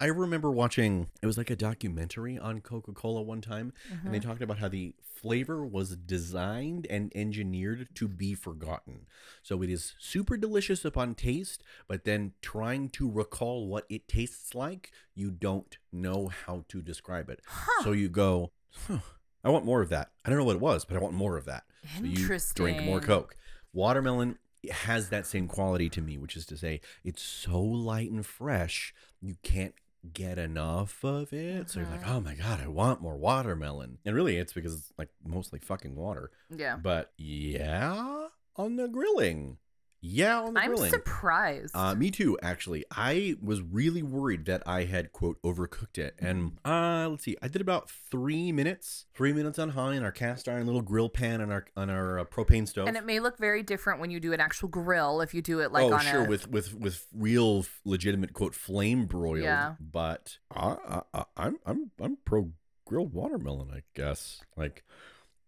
[0.00, 3.72] i remember watching it was like a documentary on coca-cola one time
[4.04, 4.22] and they Mhm.
[4.22, 9.06] talked about how the flavor was designed and engineered to be forgotten.
[9.42, 14.54] So it is super delicious upon taste, but then trying to recall what it tastes
[14.54, 17.40] like, you don't know how to describe it.
[17.46, 17.84] Huh.
[17.84, 18.52] So you go,
[18.88, 18.98] huh,
[19.42, 20.10] I want more of that.
[20.24, 21.64] I don't know what it was, but I want more of that.
[21.98, 23.36] So you drink more Coke.
[23.72, 24.38] Watermelon
[24.70, 28.94] has that same quality to me, which is to say, it's so light and fresh,
[29.20, 29.74] you can't
[30.12, 31.70] get enough of it.
[31.70, 32.14] So you're like, Mhm.
[32.14, 33.98] oh my God, I want more watermelon.
[34.04, 36.30] And really, it's because it's like mostly fucking water.
[36.50, 36.76] Yeah.
[36.76, 39.58] But yeah, on the grilling.
[40.06, 40.90] Yeah, on the I'm grilling.
[40.90, 41.74] surprised.
[41.74, 42.84] Uh, me too, actually.
[42.90, 47.48] I was really worried that I had quote overcooked it, and uh, let's see, I
[47.48, 51.40] did about three minutes, three minutes on high in our cast iron little grill pan
[51.40, 52.86] on our on our uh, propane stove.
[52.86, 55.60] and it may look very different when you do an actual grill if you do
[55.60, 59.38] it like oh, on sure, a with with with real legitimate quote flame broiled.
[59.38, 59.76] Yeah.
[59.80, 62.50] But I, I, I, I'm I'm I'm pro
[62.84, 64.42] grilled watermelon, I guess.
[64.54, 64.84] Like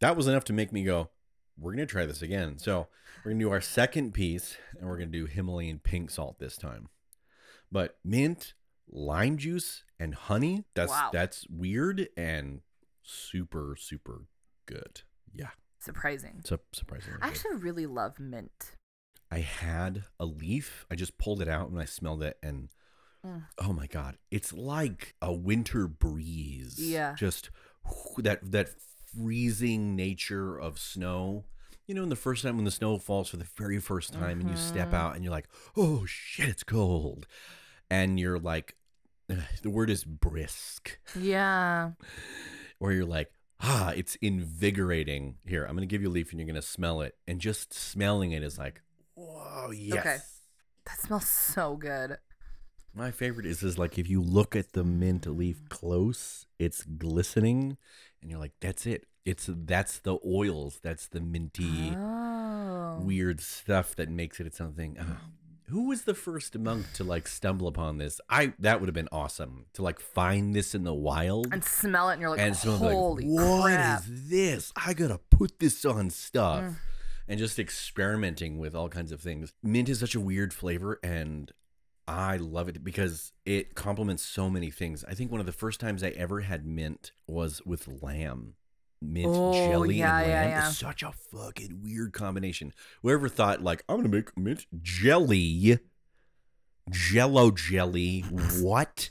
[0.01, 1.11] that was enough to make me go.
[1.59, 2.59] We're gonna try this again.
[2.59, 2.89] So
[3.25, 6.89] we're gonna do our second piece, and we're gonna do Himalayan pink salt this time.
[7.73, 8.55] But mint,
[8.89, 10.65] lime juice, and honey.
[10.75, 11.11] That's Wow.
[11.13, 12.61] that's weird and
[13.03, 14.27] super super
[14.67, 15.03] good.
[15.33, 16.37] Yeah, surprising.
[16.39, 17.37] it's surprisingly I good.
[17.37, 18.73] actually really love mint.
[19.31, 20.87] I had a leaf.
[20.91, 22.69] I just pulled it out and I smelled it and
[23.25, 23.47] Mm.
[23.59, 26.77] oh my god, it's like a winter breeze.
[26.79, 27.15] Yeah.
[27.15, 27.51] Just
[28.19, 28.69] that that
[29.17, 31.45] freezing nature of snow.
[31.87, 34.41] You know, in the first time when the snow falls for the very first time
[34.41, 34.95] and you step Mhm.
[34.95, 37.27] out and you're like, "Oh shit, it's cold."
[37.89, 38.77] And you're like
[39.63, 41.93] the word is brisk Yeah.
[42.81, 45.37] or you're like, ah, it's invigorating.
[45.47, 48.33] Here, I'm gonna give you a leaf and you're gonna smell it, and just smelling
[48.33, 48.83] it is like,
[49.15, 49.99] whoa, yes.
[49.99, 50.19] Okay.
[50.87, 52.19] That smells so good.
[52.95, 57.77] My favorite is is like if you look at the mint leaf close, it's glistening,
[58.23, 59.07] and you're like, that's it.
[59.25, 62.99] It's that's the oils, that's the minty Oh.
[63.01, 64.97] weird stuff that makes it It's something.
[65.01, 65.17] Oh.
[65.71, 68.21] Who was the first monk to like stumble upon this?
[68.31, 72.09] I that would have been awesome to like find this in the wild and smell
[72.11, 74.03] it and you're like, and holy like, "What is crap.
[74.07, 74.73] this?
[74.77, 76.75] I gotta put this on stuff." Mm.
[77.29, 79.53] And just experimenting with all kinds of things.
[79.61, 81.51] Mint is such a weird flavor, and
[82.09, 85.05] I love it because it complements so many things.
[85.09, 88.55] I think one of the first times I ever had mint was with lamb.
[89.03, 90.69] Mint Oh, jelly yeah, and yeah, lamb yeah.
[90.69, 92.73] is such a fucking weird combination.
[93.03, 95.79] Whoever thought like I'm gonna make mint jelly,
[96.91, 98.21] Jello jelly,
[98.61, 99.11] what?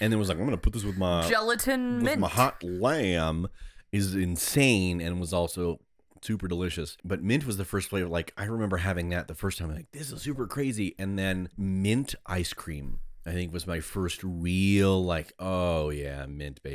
[0.00, 2.20] And then was like I'm gonna put this with my Gelatin with mint.
[2.20, 3.48] my hot lamb
[3.90, 5.80] is insane and was also
[6.24, 6.96] super delicious.
[7.04, 8.08] But mint was the first flavor.
[8.08, 9.72] Like I remember having that the first time.
[9.74, 10.94] Like this is super crazy.
[10.98, 13.00] And then mint ice cream.
[13.26, 16.70] I think was my first real like oh yeah mint the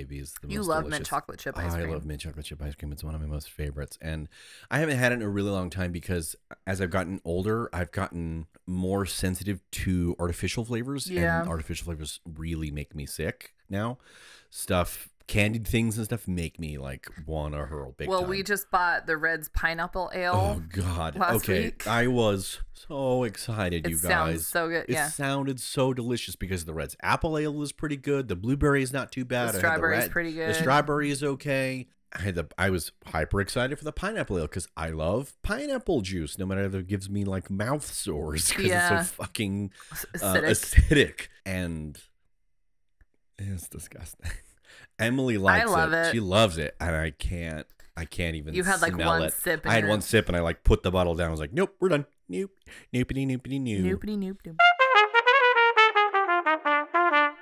[0.48, 1.92] you most love mint chocolate chip ice I cream.
[1.92, 2.92] love mint chocolate chip ice cream.
[2.92, 4.30] It's one of my most favorites, and
[4.70, 6.36] I haven't had it in a really long time because
[6.68, 11.40] as I've gotten older, I've gotten more sensitive to artificial flavors, Yeah.
[11.42, 13.98] and artificial flavors really make me sick now.
[14.52, 18.30] Stuff, candied things and stuff make me like wanna hurl big well, time.
[18.30, 20.34] we just bought the Redd's pineapple ale.
[20.36, 21.18] Oh God!
[21.18, 21.88] okay, week.
[21.88, 24.46] I was so excited, it you guys.
[24.46, 24.86] so good.
[24.90, 25.08] It yeah.
[25.08, 28.28] sounded so delicious because the Redd's apple ale is pretty good.
[28.28, 29.56] The blueberry is not too bad.
[29.56, 31.88] I strawberry is red- pretty The strawberry is okay.
[32.16, 32.48] I had the.
[32.60, 36.38] I was hyper excited for the pineapple ale because I love pineapple juice.
[36.38, 39.00] No matter if it gives me like mouth sores because Yeah.
[39.00, 39.72] it's so fucking
[40.22, 40.50] uh, Acidic.
[40.90, 41.98] acidic and
[43.40, 44.30] it's disgusting.
[45.00, 46.08] Emily likes love it.
[46.08, 46.12] it.
[46.12, 47.66] She loves it, and I can't.
[47.96, 48.54] I can't even.
[48.56, 49.34] you had like one it.
[49.34, 49.66] sip.
[49.66, 51.28] I had one sip and I like put the bottle down.
[51.28, 52.06] I was like, nope, we're done.
[52.28, 52.50] Nope.
[52.94, 53.84] Noopity noopity noo.
[53.84, 54.56] Noopity noop noop.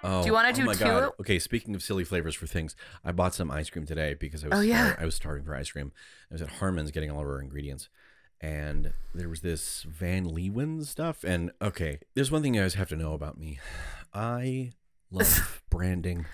[0.04, 0.84] Oh, Do you wanna oh do my two?
[0.84, 1.12] God.
[1.22, 4.48] Okay, speaking of silly flavors for things, I bought some ice cream today because I
[4.50, 4.92] was Oh, yeah.
[4.92, 5.92] star- I was starving for ice cream.
[6.30, 7.88] I was at Harmon's getting all of our ingredients,
[8.42, 11.24] and there was this Van Leeuwen stuff.
[11.24, 13.60] And okay, there's one thing you guys have to know about me.
[14.14, 14.72] I
[15.12, 16.26] love branding.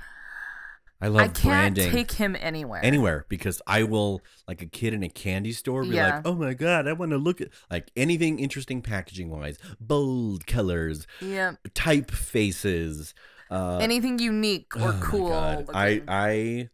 [0.99, 1.91] I love I can't branding.
[1.91, 2.83] take him anywhere.
[2.83, 6.15] anywhere because I will like a kid in a candy store be Yeah.
[6.15, 10.47] like, "Oh my god, I want to look at like anything interesting packaging wise, bold
[10.47, 11.53] colors, Yeah.
[11.75, 13.13] typefaces,
[13.49, 15.29] uh Anything unique or oh my cool.
[15.29, 15.69] God.
[15.73, 16.03] I looking.
[16.09, 16.69] I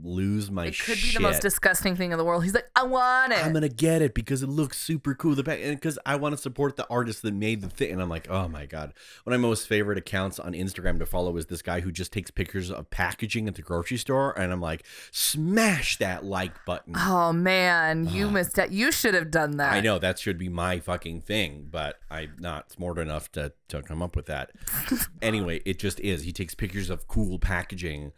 [0.00, 0.74] lose my shit.
[0.74, 1.10] it could shit.
[1.10, 2.44] be the most disgusting thing in the world.
[2.44, 3.44] He's like, I want it.
[3.44, 5.34] I'm gonna get it because it looks super cool.
[5.34, 7.92] The and because I want to support the artist that made the thing.
[7.92, 8.94] And I'm like, oh my god.
[9.24, 12.12] One of my most favorite accounts on Instagram to follow is this guy who just
[12.12, 16.94] takes pictures of packaging at the grocery store, and I'm like, smash that like button.
[16.96, 18.72] oh man, you missed that.
[18.72, 19.72] You should have done that.
[19.72, 23.82] I know that should be my fucking thing, but I'm not smart enough to, to
[23.82, 24.52] come up with that.
[25.22, 26.24] anyway, it just is.
[26.24, 28.12] He takes pictures of cool packaging,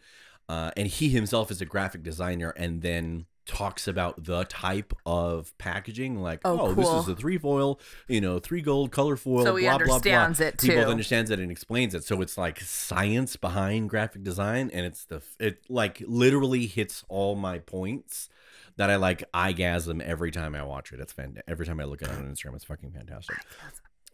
[0.49, 5.55] uh, and he himself is a graphic designer, and then talks about the type of
[5.57, 9.43] packaging, like, Oh, oh, this is a three foil, you know, three gold color foil.
[9.43, 9.93] So he blah, blah, blah.
[9.93, 12.03] understands it, He both understands it and explains it.
[12.03, 17.35] So it's like science behind graphic design, and it's the it like literally hits all
[17.35, 18.29] my points
[18.77, 20.99] that I like eyegasm every time I watch it.
[20.99, 21.43] It's fantastic.
[21.47, 23.37] Every time I look at it on Instagram, it's fucking fantastic.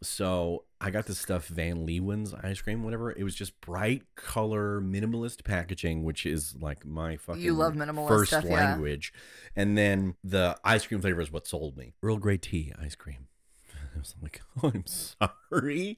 [0.03, 3.11] So I got this stuff Van Leeuwen's ice cream, whatever.
[3.11, 8.07] It was just bright color, minimalist packaging, which is like my fucking you love minimalist
[8.07, 8.71] first stuff, yeah.
[8.71, 9.13] language.
[9.55, 11.93] And then the ice cream flavor is what sold me.
[12.01, 13.27] Earl Grey tea ice cream.
[13.95, 15.97] I was like, oh, I'm sorry.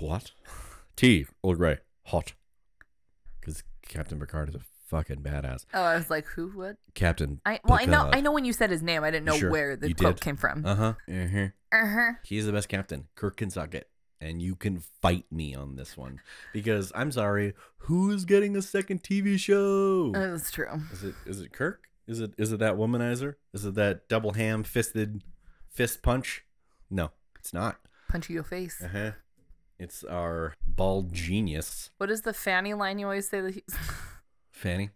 [0.00, 0.32] What?
[0.96, 2.32] Tea, Earl Grey, hot.
[3.40, 5.64] Because Captain Picard is a fucking badass.
[5.74, 6.48] Oh, I was like, who?
[6.48, 6.76] What?
[6.94, 7.40] Captain.
[7.46, 9.50] I well, I know, I know when you said his name, I didn't know Sure,
[9.50, 10.22] where the you quote did.
[10.24, 10.64] came from.
[10.66, 10.94] Uh huh.
[11.08, 11.48] Uh-huh.
[11.72, 12.12] Uh-huh.
[12.24, 13.08] He's the best captain.
[13.14, 13.88] Kirk can suck it.
[14.20, 16.20] And you can fight me on this one.
[16.52, 20.10] Because I'm sorry, who's getting a second TV show?
[20.10, 20.80] That's true.
[20.92, 21.84] Is it is it Kirk?
[22.08, 23.34] Is it is it that womanizer?
[23.54, 25.22] Is it that double ham fisted
[25.70, 26.44] fist punch?
[26.90, 27.76] No, it's not.
[28.08, 28.80] Punch you your face.
[28.82, 29.12] Uh-huh.
[29.78, 33.62] It's our bald genius, What is the Fanny line you always say that he's
[34.58, 34.90] Fanny.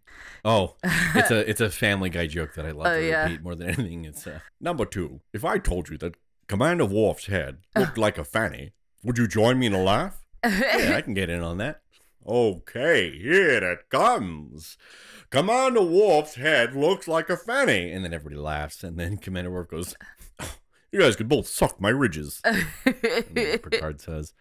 [0.44, 3.22] Oh, it's a it's a Family Guy joke that I love Oh, to yeah.
[3.24, 4.04] repeat more than anything.
[4.04, 5.20] It's uh, number two.
[5.32, 6.16] If I told you that
[6.48, 8.72] Commander Worf's head looked like a fanny,
[9.02, 10.18] would you join me in a laugh?
[10.44, 11.80] Yeah, I can get in on that.
[12.26, 14.76] Okay, here it comes.
[15.30, 17.92] Commander Worf's head looks like a fanny.
[17.92, 18.82] And then everybody laughs.
[18.84, 19.94] And then Commander Worf goes,
[20.40, 20.54] "Oh,
[20.92, 22.40] You guys could both suck my ridges.
[23.34, 24.34] Picard says,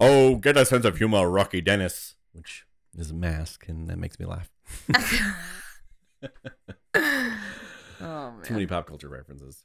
[0.00, 2.14] Oh, get a sense of humor, Rocky Dennis.
[2.32, 2.65] Which
[2.98, 4.50] is a mask, and that makes me laugh.
[8.00, 9.64] oh Too many pop culture references.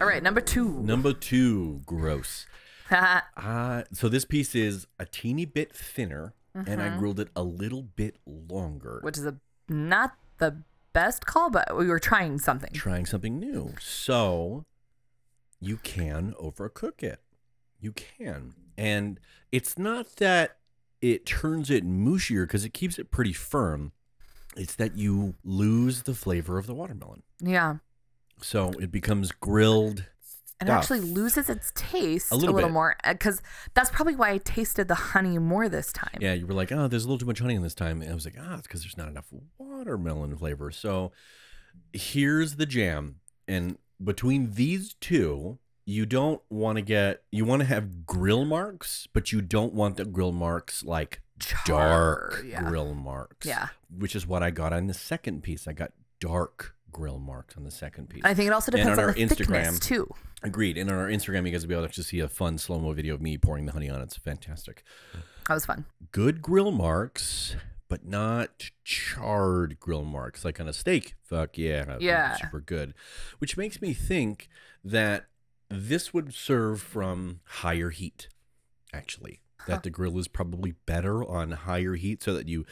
[0.00, 0.82] All right, number two.
[0.82, 2.46] Number two, gross.
[3.36, 7.82] Uh, so this piece is a teeny bit thinner, and I grilled it a little
[7.82, 9.00] bit longer.
[9.02, 9.36] Which is a
[9.68, 12.70] not the best call, but we were trying something.
[12.72, 13.74] trying something new.
[13.80, 14.64] So
[15.66, 17.20] you can overcook it.
[17.80, 18.54] You can.
[18.76, 19.20] And
[19.52, 20.58] it's not that
[21.00, 23.92] it turns it mushier because it keeps it pretty firm.
[24.56, 27.22] It's that you lose the flavor of the watermelon.
[27.40, 27.76] Yeah.
[28.40, 30.06] So it becomes grilled.
[30.60, 33.42] And it actually loses its taste A a little little, more because
[33.74, 36.18] that's probably why I tasted the honey more this time.
[36.20, 38.00] Yeah, you were like, oh, there's a little too much honey in this time.
[38.00, 39.26] And I was like, ah, it's because there's not enough
[39.58, 40.70] watermelon flavor.
[40.70, 41.12] So
[41.92, 43.16] here's the jam.
[43.46, 49.06] And between these two, you don't want to get, you want to have grill marks,
[49.12, 51.20] but you don't want the grill marks like
[51.66, 52.62] dark yeah.
[52.62, 53.46] grill marks.
[53.46, 53.68] Yeah.
[53.96, 55.68] Which is what I got on the second piece.
[55.68, 58.22] I got dark grill marks on the second piece.
[58.24, 60.08] I think it also And depends on on, our Instagram- too.
[60.42, 60.78] Agreed.
[60.78, 62.78] And on our Instagram, you guys will be able to actually see a fun slow
[62.78, 64.04] mo video of me pouring the honey on it.
[64.04, 64.84] It's fantastic.
[65.48, 65.84] That was fun.
[66.12, 67.56] good grill marks,
[67.88, 71.14] but not charred grill marks like on a steak.
[71.22, 71.96] Fuck yeah.
[72.00, 72.36] Yeah.
[72.36, 72.94] Super good.
[73.38, 74.48] Which makes me think
[74.84, 75.26] that
[75.68, 78.28] this would serve from higher heat,
[78.92, 79.40] actually.
[79.66, 82.66] That the grill is probably better on higher heat so that you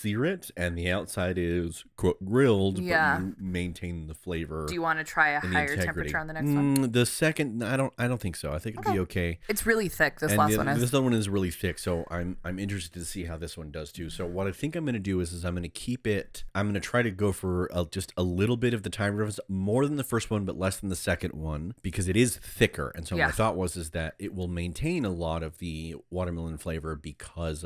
[0.00, 3.18] sear it and the outside is quote, grilled, Yeah.
[3.18, 4.66] but you maintain the flavor.
[4.66, 5.84] Do you want to try a higher integrity.
[5.86, 6.76] temperature on the next one?
[6.76, 8.52] Mm, The second, I don't, I don't think so.
[8.52, 9.38] I think it'd be okay.
[9.48, 10.20] It's really thick.
[10.20, 10.80] This And last the- one is.
[10.80, 13.70] This other one is really thick, so I'm I'm interested to see how this one
[13.70, 14.10] does too.
[14.10, 16.44] So what I think I'm going to do is, is I'm going to keep it.
[16.54, 19.12] I'm going to try to go for a, just a little bit of the time
[19.16, 22.36] difference, more than the first one, but less than the second one, because it is
[22.36, 22.92] thicker.
[22.94, 23.26] And so Yeah.
[23.26, 27.64] my thought was is that it will maintain a lot of the watermelon flavor because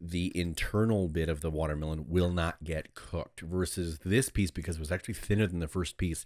[0.00, 3.40] the internal bit of the watermelon will not get cooked.
[3.40, 6.24] Versus this piece, because it was actually thinner than the first piece,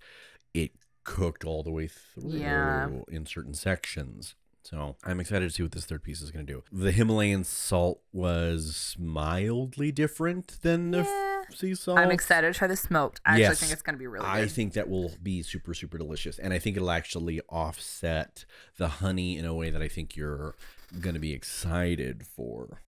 [0.53, 2.89] it cooked all the way through Yeah.
[3.09, 4.35] in certain sections.
[4.63, 6.63] So I'm excited to see what this third piece is going to do.
[6.73, 11.43] The Himalayan salt was mildly different than the f- Yeah.
[11.55, 11.99] sea salt.
[11.99, 13.21] I'm excited to try the smoked.
[13.27, 14.53] I actually think it's gonna be really I good.
[14.53, 16.39] think that will be super, super delicious.
[16.39, 18.47] And I think it'll actually offset
[18.79, 20.55] the honey in a way that I think you're
[20.99, 22.81] going to be excited for.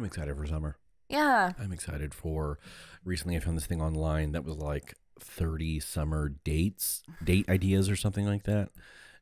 [0.00, 0.76] I'm excited for summer.
[1.10, 1.52] yeah.
[1.58, 2.58] I'm excited for.
[3.04, 7.96] Recently, I found this thing online that was like 30 summer dates, date ideas, or
[7.96, 8.70] something like that.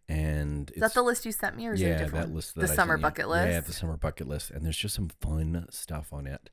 [0.09, 2.55] And Is that the list you sent me, or is it yeah, different that list.
[2.55, 3.03] The I summer sent you.
[3.03, 3.51] bucket list.
[3.53, 6.49] Yeah, the summer bucket list, and there's just some fun stuff on it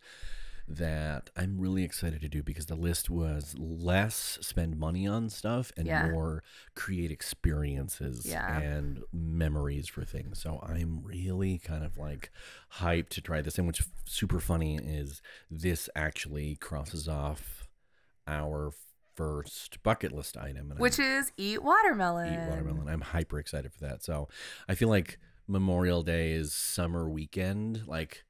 [0.67, 5.71] that I'm really excited to do because the list was less spend money on stuff
[5.78, 6.10] and Yeah.
[6.10, 8.60] more create experiences Yeah.
[8.60, 10.39] and memories for things.
[10.39, 12.32] So I'm really kind of like
[12.80, 13.58] hyped to try this.
[13.60, 17.67] And what's super funny is this actually crosses off
[18.28, 18.71] our
[19.15, 22.34] first bucket list item, and Which I'm- is eat watermelon.
[22.34, 22.88] eat watermelon.
[22.89, 24.04] I'm hyper excited for that.
[24.04, 24.28] So
[24.67, 28.25] I feel like Memorial Day is summer weekend, like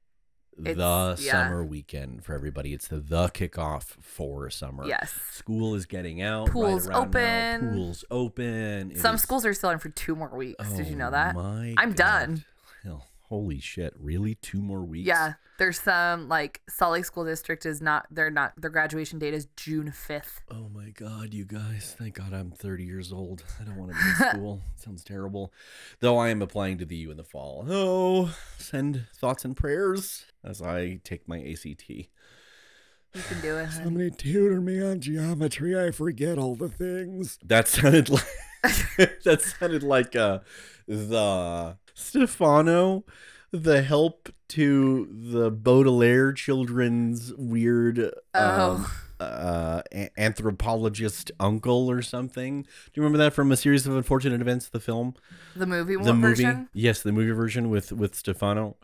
[0.58, 1.32] the yeah.
[1.32, 2.72] summer weekend for everybody.
[2.72, 4.86] It's the, the kickoff for summer.
[4.86, 5.12] Yes.
[5.32, 6.48] School is getting out.
[6.50, 7.54] Pools right around now.
[7.60, 7.70] open.
[7.74, 8.90] Pools open.
[8.92, 10.72] It Some is- schools are still in for two more weeks.
[10.72, 11.34] Did you know Oh that?
[11.34, 11.96] My I'm God.
[11.96, 12.44] done.
[12.84, 13.94] Hell, holy shit!
[13.98, 14.34] Really?
[14.36, 15.06] Two more weeks?
[15.06, 18.06] Yeah, there's some like Salt Lake School District is not.
[18.10, 18.52] They're not.
[18.56, 20.40] Their graduation date is June fifth.
[20.50, 21.94] Oh my god, you guys.
[21.98, 23.44] Thank God I'm 30 years old.
[23.60, 24.60] I don't want to be in school.
[24.76, 25.52] Sounds terrible.
[26.00, 27.64] Though I am applying to the U in the fall.
[27.68, 31.88] Oh, send thoughts and prayers as I take my ACT.
[31.88, 33.66] You can do it.
[33.70, 33.84] honey.
[33.84, 35.78] Somebody tutor me on geometry.
[35.78, 37.38] I forget all the things.
[37.44, 38.24] That sounded like
[39.24, 40.40] that sounded like uh
[40.88, 43.04] the Stephano,
[43.50, 48.92] the help to the Baudelaire children's weird um, Oh.
[49.18, 52.62] uh, a- anthropologist uncle or something.
[52.62, 54.68] Do you remember that from a series of unfortunate events?
[54.68, 55.14] The film,
[55.56, 56.68] The movie the movie, version.
[56.72, 58.76] yes, the movie version with with Stephano.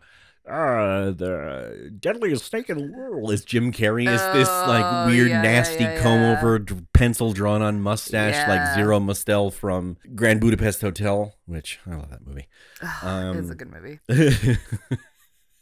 [0.45, 4.07] Uh, the deadliest snake in the world is Jim Carrey.
[4.07, 6.37] Is this Oh, like weird, yeah, nasty yeah, comb yeah.
[6.37, 11.33] over d- pencil drawn on mustache, like Zero Mostel from Grand Budapest Hotel?
[11.45, 12.47] Which I love that movie.
[12.81, 13.99] it's a Um, good movie.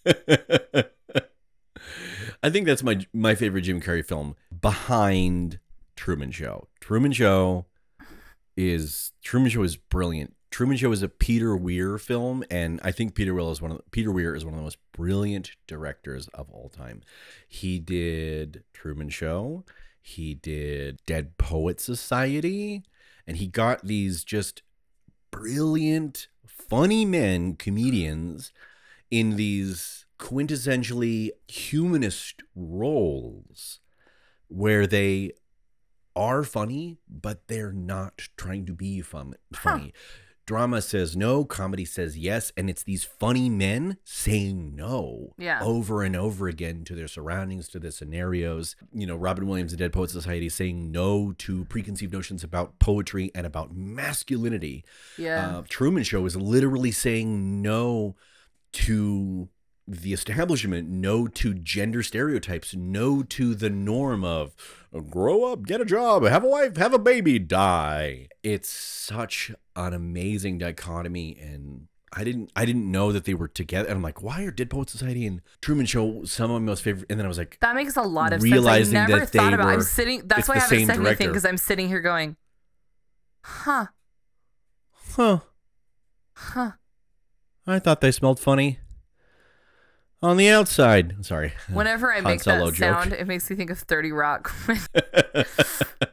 [2.43, 5.59] I think that's my my favorite Jim Carrey film behind
[5.95, 6.67] Truman Show.
[6.79, 7.65] Truman Show
[8.57, 10.33] is Truman Show is brilliant.
[10.51, 13.77] Truman Show is a Peter Weir film, and I think Peter Weir is one of
[13.77, 17.01] the, Peter Weir is one of the most brilliant directors of all time.
[17.47, 19.63] He did Truman Show,
[20.01, 22.83] he did Dead Poet Society,
[23.25, 24.61] and he got these just
[25.31, 28.51] brilliant, funny men, comedians
[29.09, 33.79] in these quintessentially humanist roles
[34.49, 35.31] where they
[36.13, 39.93] are funny, but they're not trying to be fun, funny.
[40.45, 45.61] Drama says no, comedy says yes, and it's these funny men saying no Yeah.
[45.63, 48.75] over and over again to their surroundings, to their scenarios.
[48.93, 53.31] You know, Robin Williams in Dead Poet Society saying no to preconceived notions about poetry
[53.35, 54.83] and about masculinity.
[55.17, 55.57] Yeah.
[55.59, 58.15] Uh, Truman Show is literally saying no
[58.73, 59.49] to
[59.91, 64.55] the establishment, no to gender stereotypes, no to the norm of
[65.09, 68.27] grow up, get a job, have a wife, have a baby, die.
[68.43, 73.87] It's such an amazing dichotomy and I didn't I didn't know that they were together
[73.87, 76.83] and I'm like, why are Dead Poet Society and Truman Show some of my most
[76.83, 79.09] favorite and then I was like, that makes a lot of realizing sense.
[79.09, 79.67] I never that thought about.
[79.67, 80.23] I'm were- sitting.
[80.25, 82.35] That's why I haven't said anything because I'm sitting here going,
[83.43, 83.87] huh,
[85.15, 85.39] huh,
[86.33, 86.71] huh.
[87.65, 88.79] I thought they smelled funny.
[90.23, 91.25] On the outside.
[91.25, 91.53] Sorry.
[91.71, 92.75] Whenever I make that joke.
[92.75, 94.79] sound, it makes me think of Thirty Rock when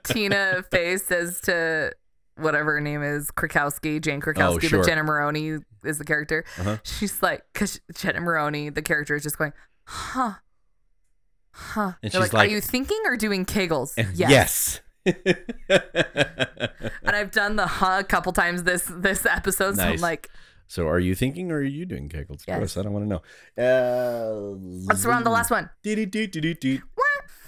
[0.05, 1.93] Tina Fey says to
[2.37, 4.79] whatever her name is, Krakowski, Jane Krakowski, Oh, sure.
[4.81, 6.45] but Jenna Maroney is the character.
[6.59, 6.79] Uh-huh.
[6.85, 9.53] She's like, because Jenna Maroney, the character, is just going,
[9.87, 10.35] huh,
[11.53, 11.93] huh.
[12.03, 13.93] And They're she's like, like- are you thinking or doing kegels?
[14.15, 14.81] yes.
[15.05, 15.17] And
[17.17, 20.29] I've done the huh a couple times this this episode, so I'm like,
[20.69, 22.45] so are you thinking or are you doing kegels?
[22.47, 22.59] Yes.
[22.59, 23.23] Gross, I don't want to know.
[23.59, 24.57] Uh,
[24.87, 25.69] let's run the last one.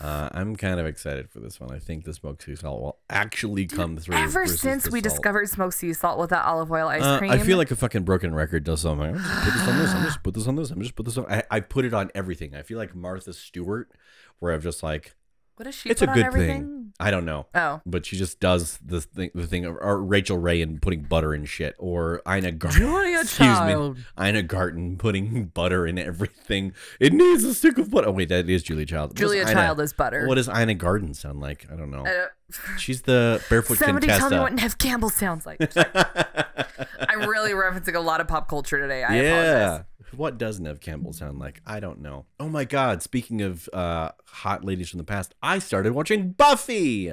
[0.01, 1.71] Uh, I'm kind of excited for this one.
[1.71, 4.17] I think the smoked sea salt will actually come through.
[4.17, 5.05] Ever since we salt.
[5.05, 7.77] discovered smoked sea salt with that olive oil ice Uh, cream, I feel like a
[7.77, 9.15] fucking broken record does something.
[9.15, 9.93] I'm just put this on this.
[9.93, 10.71] I'm just put this on this.
[10.71, 11.27] I'm just put this on.
[11.31, 12.55] I, I put it on everything.
[12.55, 13.91] I feel like Martha Stewart,
[14.39, 15.15] where I'm just like,
[15.61, 16.61] What does she It's put a on good everything?
[16.63, 16.93] thing.
[16.99, 17.47] I don't know.
[17.55, 17.83] Oh.
[17.85, 21.35] But she just does the thing, the thing of or Rachael Ray and putting butter
[21.35, 22.81] in shit, or Ina Garten.
[22.81, 23.99] Julia excuse Child.
[23.99, 26.73] me, Ina Garten putting butter in everything.
[26.99, 28.09] It needs a stick of butter.
[28.09, 29.11] Oh wait, that is Julia Child.
[29.11, 30.27] What Julia Ina- Child is butter.
[30.27, 31.67] What does Ina Garten sound like?
[31.71, 32.07] I don't know.
[32.07, 32.31] I don't-
[32.79, 34.29] She's the barefoot Somebody Contessa.
[34.31, 35.61] tell me what Neve Campbell sounds like.
[35.77, 39.05] I'm really referencing a lot of pop culture today.
[39.05, 39.23] I yeah.
[39.67, 39.85] apologize.
[40.17, 41.61] What does Neve Campbell sound like?
[41.67, 42.27] I don't know.
[42.39, 43.03] Oh my God.
[43.03, 47.07] Speaking of uh, hot ladies from the past, I started watching Buffy,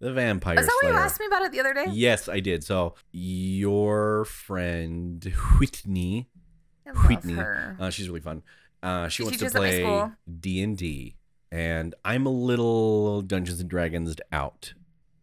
[0.00, 1.86] the Vampire Is that what you asked me about it the other day?
[1.90, 2.64] Yes, I did.
[2.64, 5.22] So your friend
[5.58, 6.28] Whitney,
[7.08, 8.42] Whitney, uh, she's really fun.
[8.82, 10.10] Uh, she, She wants to teaches at my play.
[10.40, 11.16] D and D,
[11.52, 14.72] and I'm a little Dungeons and Dragons out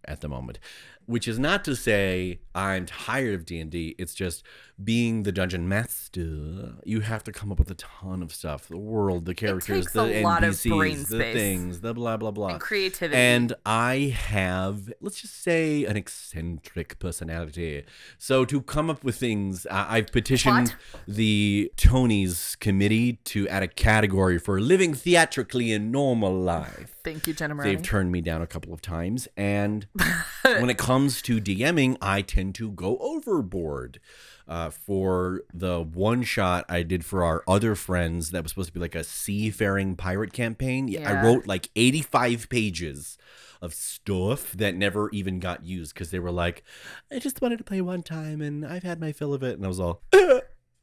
[0.06, 0.60] at the moment.
[1.08, 3.95] Which is not to say I'm tired of D and D.
[3.98, 4.43] It's just
[4.84, 6.75] being the dungeon master.
[6.84, 10.21] You have to come up with a ton of stuff: the world, the characters, the
[10.21, 12.49] a lot of NPCs, the things, the blah blah blah.
[12.49, 13.17] and creativity.
[13.17, 17.86] And I have, let's just say, an eccentric personality.
[18.17, 20.75] So to come up with things, I I've petitioned
[21.07, 26.97] the Tonys committee to add a category for living theatrically in normal life.
[27.03, 29.28] Thank you, Jenna They've turned me down a couple of times.
[29.36, 29.88] And
[30.43, 33.99] when it comes to DMing, I tend to go overboard.
[34.48, 38.74] Uh, for the one shot I did for our other friends, that was supposed to
[38.74, 40.88] be like a seafaring pirate campaign.
[40.88, 41.10] Yeah.
[41.10, 43.18] I wrote like 85 pages
[43.62, 46.64] of stuff that never even got used because they were like,
[47.12, 49.58] I just wanted to play one time and I've had my fill of it.
[49.58, 50.02] And I was all,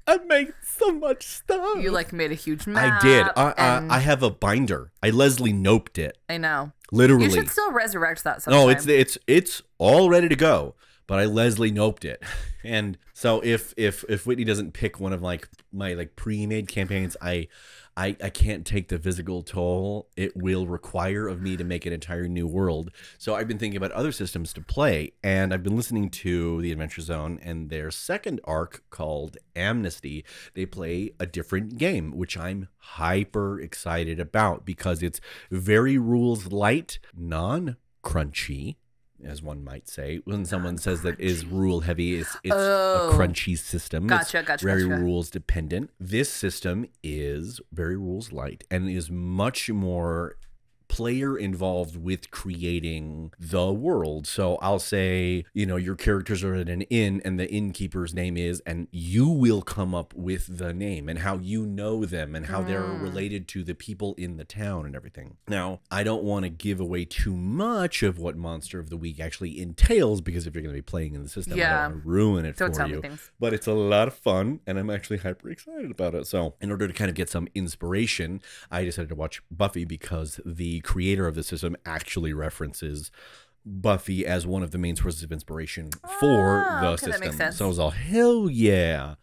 [0.06, 1.82] I made so much stuff.
[1.82, 3.02] you like made a huge map.
[3.02, 3.26] I did.
[3.36, 4.92] I, and I, I have a binder.
[5.02, 6.18] I Leslie Knoped it.
[6.28, 6.72] I know.
[6.92, 7.24] Literally.
[7.24, 8.60] You should still resurrect that sometime.
[8.60, 10.74] No, it's it's it's all ready to go,
[11.06, 12.22] but I Leslie Knoped it.
[12.66, 17.14] And so if if if Whitney doesn't pick one of like my like pre-made campaigns,
[17.20, 17.48] I
[17.94, 21.92] I I can't take the physical toll it will require of me to make an
[21.92, 22.90] entire new world.
[23.18, 26.72] So I've been thinking about other systems to play, and I've been listening to the
[26.72, 30.24] Adventure Zone and their second arc called Amnesty.
[30.54, 36.98] They play a different game, which I'm hyper excited about because it's very rules light,
[37.14, 38.76] non crunchy,
[39.26, 40.20] as one might say.
[40.24, 43.10] When someone says that is rule heavy, it's, it's Oh.
[43.10, 44.04] a crunchy system.
[44.04, 45.00] It's Gotcha, gotcha, Very gotcha.
[45.00, 45.90] rules dependent.
[46.00, 50.36] This system is very rules light and is much more
[50.94, 54.26] player involved with creating the world.
[54.26, 58.36] So I'll say, you know, your characters are at an inn and the innkeeper's name
[58.36, 62.46] is, and you will come up with the name and how you know them and
[62.46, 63.02] how they're Mm.
[63.02, 65.36] related to the people in the town and everything.
[65.48, 69.18] Now, I don't want to give away too much of what Monster of the Week
[69.20, 72.02] actually entails because if you're going to be playing in the system, I don't want
[72.04, 73.02] to ruin it Don't for you
[73.40, 76.70] but it's a lot of fun and i'm actually hyper excited about it so in
[76.70, 78.40] order to kind of get some inspiration
[78.70, 83.10] i decided to watch buffy because the creator of the system actually references
[83.66, 85.88] buffy as one of the main sources of inspiration
[86.20, 89.14] for Ah, the system so i was all hell yeah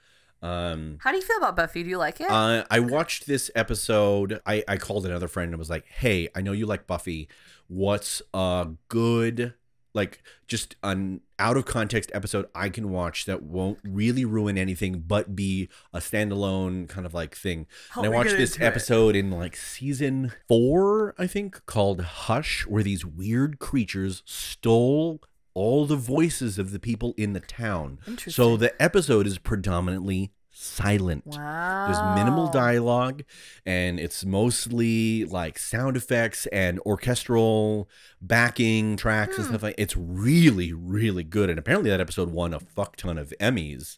[0.42, 1.84] um How do you feel about Buffy?
[1.84, 2.28] Do you like it?
[2.28, 4.42] uh, I watched this episode.
[4.44, 7.28] I, I called another friend and was like, "Hey, I know you like Buffy.
[7.68, 9.54] What's a good,
[9.94, 15.00] like, just an out of context episode I can watch that won't really ruin anything,
[15.08, 18.68] but be a standalone kind of like thing?" Help and I watched this into it.
[18.68, 25.22] episode in like season four, I think, called Hush, where these weird creatures stole
[25.54, 28.00] all the voices of the people in the town.
[28.28, 30.32] So the episode is predominantly
[30.62, 31.26] silent.
[31.26, 31.88] wow.
[31.88, 33.24] There's minimal dialogue,
[33.66, 37.90] and it's mostly like sound effects and orchestral
[38.22, 39.52] backing tracks and Hmm.
[39.54, 39.76] stuff like.
[39.78, 41.50] It's really, really good.
[41.50, 43.98] And apparently, that episode won a fuck ton of Emmys,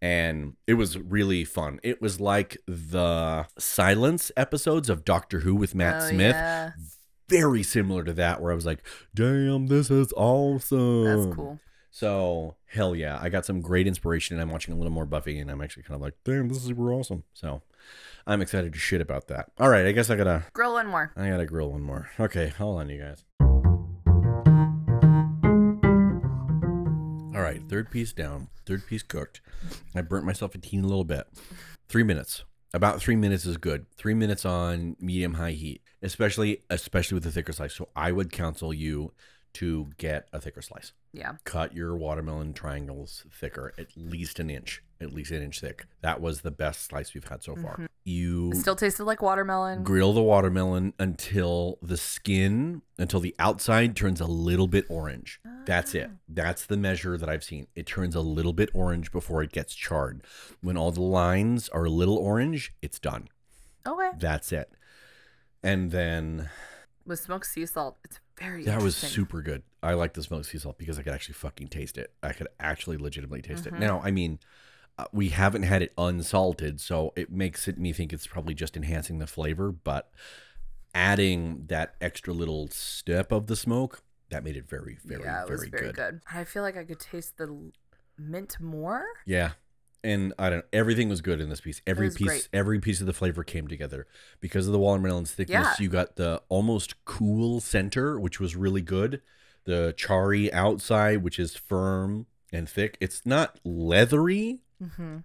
[0.00, 1.80] and it was really fun.
[1.82, 6.34] It was like the silence episodes of Doctor Who with Matt Oh, Smith.
[6.36, 6.70] Yeah.
[7.28, 8.82] Very similar to that, where I was like,
[9.14, 11.58] "Damn, this is awesome." That's cool.
[11.98, 15.40] So hell yeah, I got some great inspiration, and I'm watching a little more Buffy,
[15.40, 17.24] and I'm actually kind of like, damn, this is super awesome.
[17.34, 17.62] So
[18.24, 19.50] I'm excited to shit about that.
[19.58, 21.12] All right, I guess I gotta, Grill one more.
[21.16, 22.08] I gotta grill one more.
[22.20, 23.24] Okay, hold on, you guys.
[27.34, 29.40] All right, third piece down, third piece cooked.
[29.92, 31.26] I burnt myself a teeny little bit.
[31.88, 32.44] Three minutes.
[32.72, 33.86] About three minutes is good.
[33.96, 37.74] Three minutes on medium high heat, especially especially with the thicker slice.
[37.74, 39.14] So I would counsel you
[39.54, 41.36] to get a thicker slice Yeah.
[41.44, 45.86] cut your watermelon triangles thicker, at least an inch, at least an inch thick.
[46.02, 47.72] That was the best slice we've had so far.
[47.74, 47.86] Mm-hmm.
[48.04, 49.82] You It still tasted like watermelon.
[49.84, 55.40] grill the watermelon until the skin, until the outside turns a little bit orange.
[55.66, 56.08] That's it.
[56.10, 56.16] Ah.
[56.28, 57.66] That's the measure that I've seen.
[57.74, 60.22] It turns a little bit orange before it gets charred.
[60.62, 63.28] When all the lines are a little orange, it's done.
[63.86, 64.10] Okay.
[64.18, 64.72] That's it.
[65.62, 66.48] And then
[67.08, 67.98] with smoked sea salt.
[68.04, 69.62] It's very That was super good.
[69.82, 72.12] I like the smoked sea salt because I could actually fucking taste it.
[72.22, 73.76] I could actually legitimately taste Mm-hmm.
[73.76, 73.80] it.
[73.80, 74.38] Now, I mean,
[74.98, 78.76] uh, we haven't had it unsalted, so it makes it me think it's probably just
[78.76, 79.72] enhancing the flavor.
[79.72, 80.10] But
[80.94, 85.50] adding that extra little step of the smoke that made it very, very, yeah, it
[85.50, 85.94] was very, very good.
[85.96, 86.20] good.
[86.32, 87.70] I feel like I could taste the
[88.18, 89.04] mint more.
[89.26, 89.52] Yeah.
[90.04, 91.82] And I don't everything was good in this piece.
[91.86, 92.48] Every piece great.
[92.52, 94.06] every piece of the flavor came together.
[94.40, 95.74] Because of the watermelon's thickness, Yeah.
[95.84, 99.20] you got the almost cool center, which was really good.
[99.64, 102.96] The charry outside, which is firm and thick.
[103.00, 104.60] It's not leathery,
[104.96, 105.18] hmm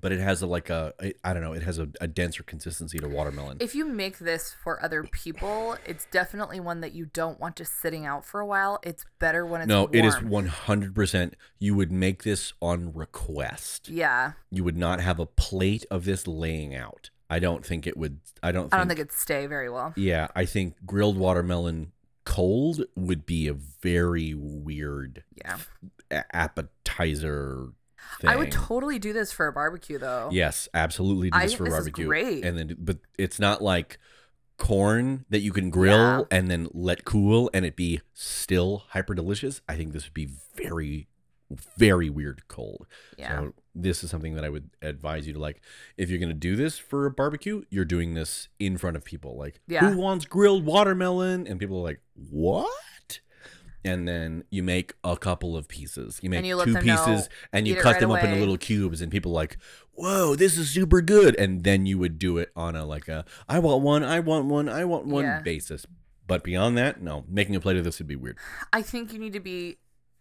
[0.00, 0.92] but it has a like a
[1.24, 3.58] I don't know, it has a, a denser consistency to watermelon.
[3.60, 7.80] If you make this for other people, it's definitely one that you don't want just
[7.80, 8.78] sitting out for a while.
[8.82, 11.34] It's better when it's no, It is one hundred percent.
[11.58, 13.88] You would make this on request.
[13.88, 17.10] Yeah, You would not have a plate of this laying out.
[17.28, 18.20] I don't think it would.
[18.42, 18.64] I don't.
[18.64, 19.92] Think, I don't think it'd stay very well.
[19.96, 21.92] Yeah, I think grilled watermelon
[22.24, 25.58] cold would be a very weird Yeah,
[26.10, 27.68] appetizer
[28.20, 28.30] thing.
[28.30, 30.28] I would totally do this for a barbecue though.
[30.32, 32.06] Yes, absolutely do I this think for this is barbecue.
[32.06, 32.44] great.
[32.44, 33.98] And then but it's not like
[34.58, 36.22] corn that you can grill Yeah.
[36.30, 39.60] and then let cool and it be still hyper delicious.
[39.68, 41.08] I think this would be very
[41.76, 42.86] very weird cold.
[43.16, 43.38] Yeah.
[43.38, 45.60] So this is something that I would advise you to like
[45.96, 49.04] if you're going to do this for a barbecue, you're doing this in front of
[49.04, 49.88] people like Yeah.
[49.90, 52.68] who wants grilled watermelon and people are like, "What?"
[53.86, 56.18] And then you make a couple of pieces.
[56.22, 59.00] You make you two know, pieces and you cut right them up into little cubes
[59.00, 59.58] and people are like,
[59.92, 63.24] "Whoa, this is super good." And then you would do it on a like a
[63.48, 65.40] I want one, I want one, I want one Yeah.
[65.40, 65.86] basis.
[66.26, 67.24] But beyond that, no.
[67.28, 68.36] Making a plate of this would be weird.
[68.72, 69.78] I think you need to be.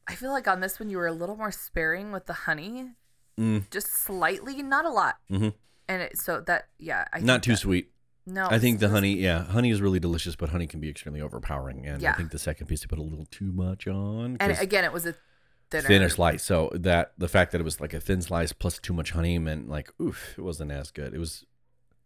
[0.08, 2.92] I feel like on this one you were a little more sparing with the honey,
[3.40, 5.18] Mm, just slightly, not a lot.
[5.32, 5.54] Mhm.
[5.90, 7.92] And it, so that yeah, I not too that- sweet.
[8.28, 11.22] No, I think the honey, yeah, honey is really delicious, but honey can be extremely
[11.22, 11.86] overpowering.
[11.86, 14.38] And I think the second piece you put a little too much on.
[14.40, 15.16] And again, it was a
[15.70, 15.88] thinner.
[15.88, 16.44] thinner slice.
[16.44, 19.38] So that the fact that it was like a thin slice plus too much honey
[19.38, 21.14] meant like, oof, it wasn't as good.
[21.14, 21.46] It was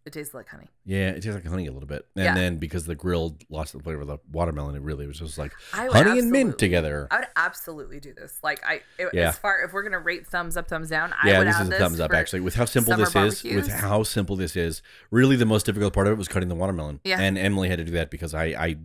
[0.06, 0.68] It tastes like honey.
[0.86, 2.06] yeah, it tastes like honey a little bit.
[2.16, 2.34] And Yeah.
[2.34, 5.52] then because the grilled lost the flavor of the watermelon, it really was just like
[5.74, 7.08] I would honey and mint absolutely- together.
[7.12, 8.40] I would absolutely do this.
[8.42, 9.30] Like I, it, Yeah.
[9.30, 11.62] as far if we're gonna rate thumbs up, thumbs down, I yeah, would this add
[11.64, 12.40] is a thumbs up for- actually.
[12.40, 13.82] With how simple summer this is, with barbecues.
[13.82, 14.82] how simple this is,
[15.12, 17.00] really the most difficult part of it was cutting the watermelon.
[17.04, 17.20] Yeah.
[17.20, 18.76] And Emily had to do that because I, I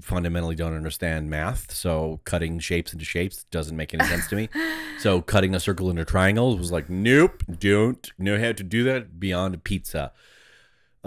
[0.00, 1.72] fundamentally don't understand math.
[1.72, 4.48] So cutting shapes into shapes doesn't make any sense to me.
[4.98, 9.20] So cutting a circle into triangles was like, nope, don't know how to do that
[9.20, 10.10] beyond pizza.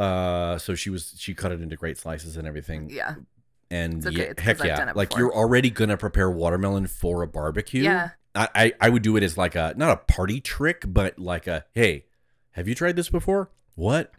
[0.02, 2.90] Uh, so she was she cut it into great slices and everything.
[2.90, 3.16] Yeah,
[3.70, 7.84] And okay, yeah, heck yeah, like you're already gonna prepare watermelon for a barbecue.
[7.84, 8.10] Yeah.
[8.34, 11.48] I, I I would do it as like a not a party trick, but like
[11.48, 12.06] a hey,
[12.52, 13.52] have you tried this before?
[13.76, 14.14] What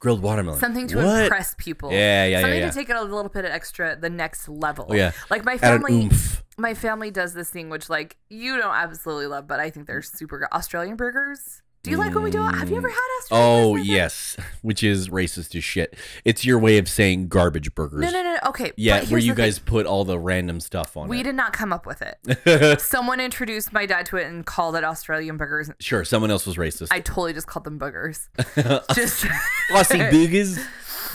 [0.00, 0.60] grilled watermelon?
[0.60, 1.22] something to What?
[1.24, 1.90] impress people.
[1.90, 2.70] Yeah, yeah, yeah, Something yeah.
[2.70, 4.86] to take it a little bit extra, the next level.
[4.88, 5.10] Oh, yeah.
[5.28, 6.08] Like my family,
[6.56, 10.02] my family does this thing which like you don't absolutely love, but I think they're
[10.02, 10.48] super good.
[10.52, 11.62] Australian burgers.
[11.84, 12.52] Do you like when we do it?
[12.54, 15.96] Have you ever had Australian Oh like yes, which is racist as shit.
[16.24, 18.00] It's your way of saying garbage burgers.
[18.00, 18.32] No, no, no.
[18.34, 18.38] no.
[18.48, 18.72] Okay.
[18.76, 19.44] Yeah, where you the thing.
[19.46, 21.22] guys put all the random stuff on We it.
[21.24, 22.80] did not come up with it.
[22.80, 25.70] Someone introduced my dad to it and called it Australian burgers.
[25.78, 26.88] sure, someone else was racist.
[26.90, 28.28] I totally just called them boogers.
[28.94, 29.24] just
[29.70, 30.58] Aussie boogers.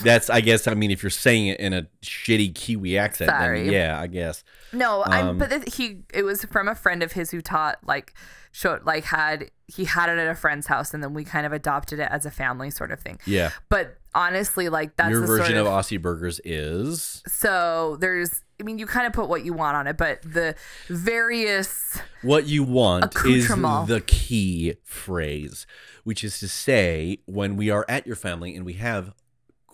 [0.02, 3.64] That's I guess I mean if you're saying it in a shitty Kiwi accent, Sorry.
[3.64, 4.42] then yeah, I guess.
[4.72, 5.04] no.
[5.04, 8.14] Um, But it- he, it was from a friend of his who taught like,
[8.52, 11.52] showed like had he had it at a friend's house, and then we kind of
[11.52, 13.18] adopted it as a family sort of thing.
[13.26, 13.50] Yeah.
[13.68, 18.42] But honestly, like that's Your the version sort of of, Aussie burgers is so there's.
[18.60, 20.54] I mean, you kind of put what you want on it, but the
[21.14, 25.66] various what you want is the key phrase,
[26.04, 29.12] which is to say when we are at your family and we have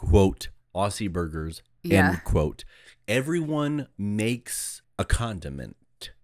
[0.08, 2.08] quote Aussie burgers Yeah.
[2.10, 2.64] end quote,
[3.08, 5.76] everyone makes a condiment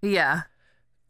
[0.02, 0.42] yeah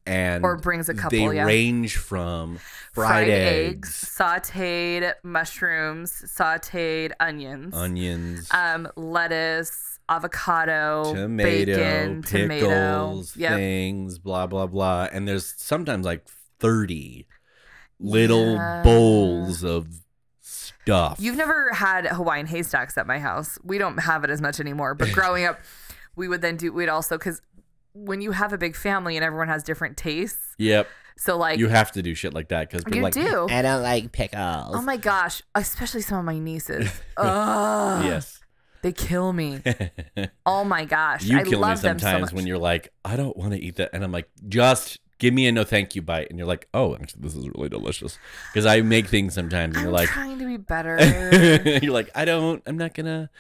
[0.09, 1.45] and Or brings a couple, They yeah.
[1.45, 2.59] range from
[2.93, 12.67] fried, eggs, sautéed mushrooms, sautéed onions, onions, um, lettuce, avocado, tomato, bacon, tomato.
[12.69, 13.57] pickles, Yep.
[13.57, 15.09] things, blah blah blah.
[15.13, 16.25] And there's sometimes like
[16.61, 17.27] thirty
[17.99, 18.83] little Yeah.
[18.85, 19.89] bowls of
[20.87, 21.19] stuff.
[21.21, 23.59] You've never had Hawaiian haystacks at my house.
[23.65, 24.95] We don't have it as much anymore.
[24.95, 25.59] But growing up,
[26.15, 26.73] we would then do.
[26.73, 27.43] We'd also because
[27.93, 31.69] when you have a big family and everyone has different tastes, Yep, so like you
[31.69, 33.47] have to do shit like that because people you like do.
[33.51, 34.75] I don't like pickles.
[34.75, 36.89] Oh my gosh, especially some of my nieces.
[37.17, 38.41] Ugh, yes,
[38.83, 39.61] they kill me.
[40.47, 42.33] Oh my gosh, you I kill me love them so sometimes much.
[42.33, 45.47] when you're like, I don't want to eat that, and I'm like, just give me
[45.47, 48.19] a no thank you bite, and you're like, oh, actually, this is really delicious
[48.53, 50.99] because I make things sometimes, and I'm you're like, trying to be better.
[51.83, 53.31] you're like, I don't, I'm not gonna,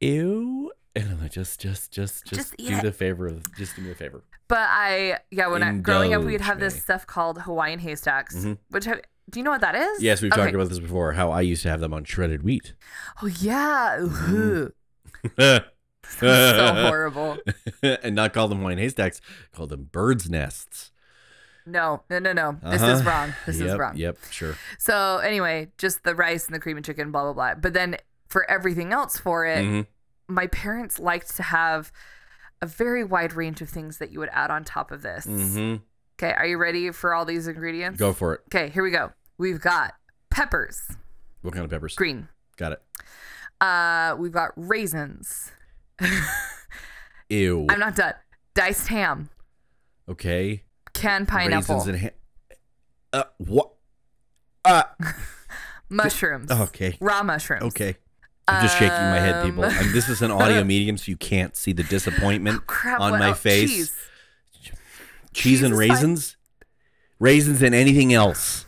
[0.00, 0.72] ew.
[0.96, 3.28] And I'm like, just, just, just, just, Just do the favor.
[3.28, 4.24] of Just do me a favor.
[4.48, 8.34] But I, yeah, when I growing up, we'd Indulge have this stuff called Hawaiian haystacks,
[8.34, 8.58] Mhm.
[8.70, 10.02] which have, do you know what that is?
[10.02, 10.40] Yes, we've Okay.
[10.42, 11.12] talked about this before.
[11.12, 12.72] How I used to have them on shredded wheat.
[13.22, 14.72] Oh yeah, Ooh.
[16.18, 17.38] so horrible.
[17.82, 19.20] and not call them Hawaiian haystacks.
[19.52, 20.90] Call them birds' nests.
[21.66, 22.58] No, no, no, no.
[22.62, 23.10] This is Uh-huh.
[23.10, 23.34] wrong.
[23.46, 23.94] This is wrong.
[23.96, 24.56] Yep, sure.
[24.78, 27.54] So anyway, just the rice and the cream and chicken, blah blah blah.
[27.60, 27.96] But then
[28.28, 29.86] for everything else for it, Mhm.
[30.28, 31.92] my parents liked to have
[32.62, 35.26] a very wide range of things that you would add on top of this.
[35.26, 35.82] Mhm.
[36.20, 37.98] Okay, are you ready for all these ingredients?
[37.98, 38.40] Go for it.
[38.46, 39.12] Okay, here we go.
[39.36, 39.94] We've got
[40.30, 40.96] peppers,
[41.42, 41.94] What kind of peppers?
[41.94, 42.28] green.
[42.56, 42.82] Got it.
[43.60, 45.52] Uh, we've got raisins.
[47.28, 47.66] Ew.
[47.68, 48.14] I'm not done.
[48.54, 49.28] Diced ham,
[50.08, 50.62] okay.
[50.94, 52.58] canned pineapple, Raisins and ha-
[53.12, 53.70] uh, what?
[54.64, 54.82] Uh,
[55.88, 56.96] mushrooms, okay.
[57.00, 57.62] raw mushrooms.
[57.64, 57.96] Okay.
[58.48, 59.64] I'm just shaking my head, people.
[59.64, 63.12] Um, And this is an audio medium, so you can't see the disappointment Crap, on
[63.12, 63.38] what my else?
[63.40, 63.70] face.
[63.70, 63.94] Cheese.
[64.62, 64.72] Cheese,
[65.32, 65.88] Cheese and is fine.
[65.90, 66.36] raisins?
[67.20, 68.64] Raisins and anything else.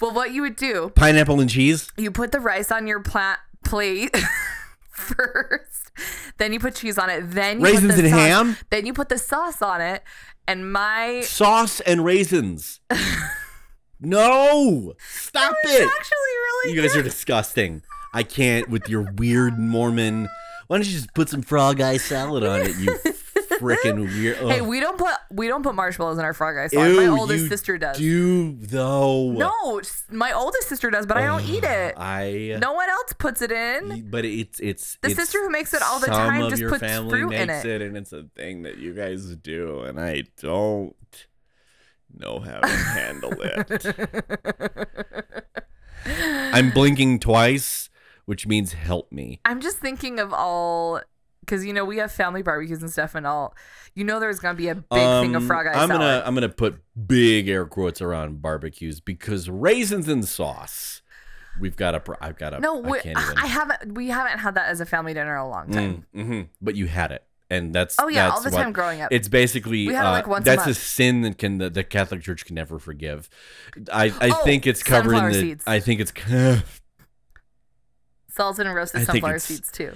[0.00, 1.92] Well, what you would do, Pineapple and cheese?
[1.98, 4.16] you put the rice on your pla- plate
[4.90, 5.90] first,
[6.38, 8.56] then you put cheese on it, then you Raisins put the and sauce, ham?
[8.70, 10.02] then you put the sauce on it,
[10.46, 12.80] and my Sauce and raisins.
[14.00, 14.94] no!
[14.98, 15.88] Stop it!
[15.98, 17.00] actually really You guys good.
[17.00, 17.82] are disgusting.
[18.12, 20.28] I can't with your weird Mormon.
[20.66, 22.96] Why don't you just put some frog eye salad on it, you
[23.60, 24.36] freaking weird.
[24.38, 26.96] Hey, we don't put we don't put marshmallows in our frog eye salad.
[26.96, 27.98] my oldest sister does.
[27.98, 29.32] Do though.
[29.32, 29.80] No,
[30.10, 31.94] my oldest sister does, but I don't eat it.
[31.96, 32.56] I.
[32.60, 34.10] No one else puts it in.
[34.10, 36.82] But it's it's The it's sister who makes it all the time just your puts
[36.82, 37.82] family fruit in makes it.
[37.82, 40.96] and it's a thing that you guys do, and I don't
[42.16, 43.86] know how to handle it.
[46.52, 47.90] I'm blinking twice,
[48.24, 49.40] which means help me.
[49.44, 51.00] I'm just thinking of all
[51.40, 53.54] because you know we have family barbecues and stuff and all.
[53.94, 56.00] You know, there's gonna be a big thing of Um, frog eye I'm salad.
[56.00, 61.02] gonna I'm gonna put big air quotes around barbecues because raisins and sauce.
[61.60, 62.16] We've got a.
[62.20, 62.60] I've got a.
[62.60, 63.38] no, I we, can't even.
[63.38, 63.94] I haven't.
[63.94, 66.06] We haven't had that as a family dinner in a long time.
[66.14, 66.48] Mm, mhm.
[66.62, 67.96] But you had it, and that's.
[67.98, 69.10] Oh yeah, all that's the what- time growing up.
[69.12, 70.76] It's basically We had it, uh, like, once a that's a month.
[70.78, 73.28] sin that can the, the Catholic Church can never forgive.
[73.92, 75.34] I I Oh, think it's covered in the.
[75.34, 75.64] seeds.
[75.66, 76.12] I think it's.
[78.28, 79.92] Salted and roasted sunflower seeds too.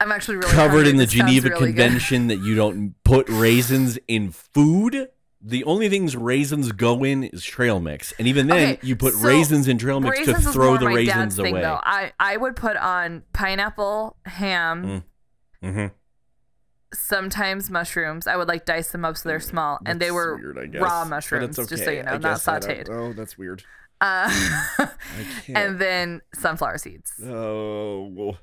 [0.00, 0.90] I'm actually really covered hungry.
[0.90, 1.76] in the This Geneva really good.
[1.82, 5.08] Convention that you don't put raisins in food.
[5.40, 9.14] The only things raisins go in is trail mix, and even then, Okay, you put
[9.14, 11.62] so raisins in trail mix to throw the raisins thing, away.
[11.62, 11.78] though.
[11.82, 15.04] I I would put on pineapple, ham,
[15.62, 15.72] Mm.
[15.74, 15.86] hmm
[16.94, 18.26] sometimes mushrooms.
[18.26, 21.58] I would like dice them up so they're small, and they were weird, raw mushrooms.
[21.58, 22.88] it's Just so you know, I not guess I don't- sautéed.
[22.90, 23.62] Oh, that's weird.
[24.00, 24.30] Uh,
[25.54, 27.12] and then sunflower seeds.
[27.24, 28.38] oh, well,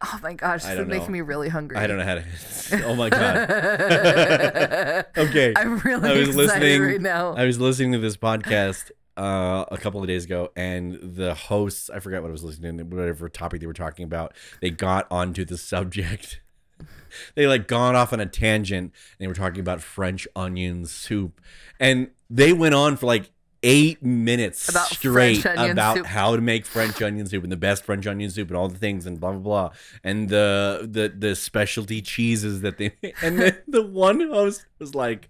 [0.00, 1.76] Oh my gosh, this is making me really hungry.
[1.76, 2.24] I don't know how to.
[2.86, 5.06] Oh my god.
[5.16, 5.52] Okay.
[5.56, 6.82] I'm really I was listening.
[6.82, 7.34] right now.
[7.34, 11.90] I was listening to this podcast uh, a couple of days ago, and the hosts,
[11.90, 15.08] I forgot what I was listening to, whatever topic they were talking about, they got
[15.10, 16.40] onto the subject.
[17.34, 21.40] they like gone off on a tangent, and they were talking about French onion soup,
[21.80, 23.30] and they went on for like
[23.62, 26.06] eight minutes About straight about soup.
[26.06, 28.78] how to make French onion soup and the best French onion soup and all the
[28.78, 29.70] things and blah blah blah
[30.04, 32.92] and the the the specialty cheeses that they
[33.22, 35.28] and then the one host was like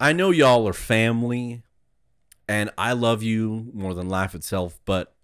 [0.00, 1.62] I know y'all are family
[2.48, 5.14] and I love you more than life itself, but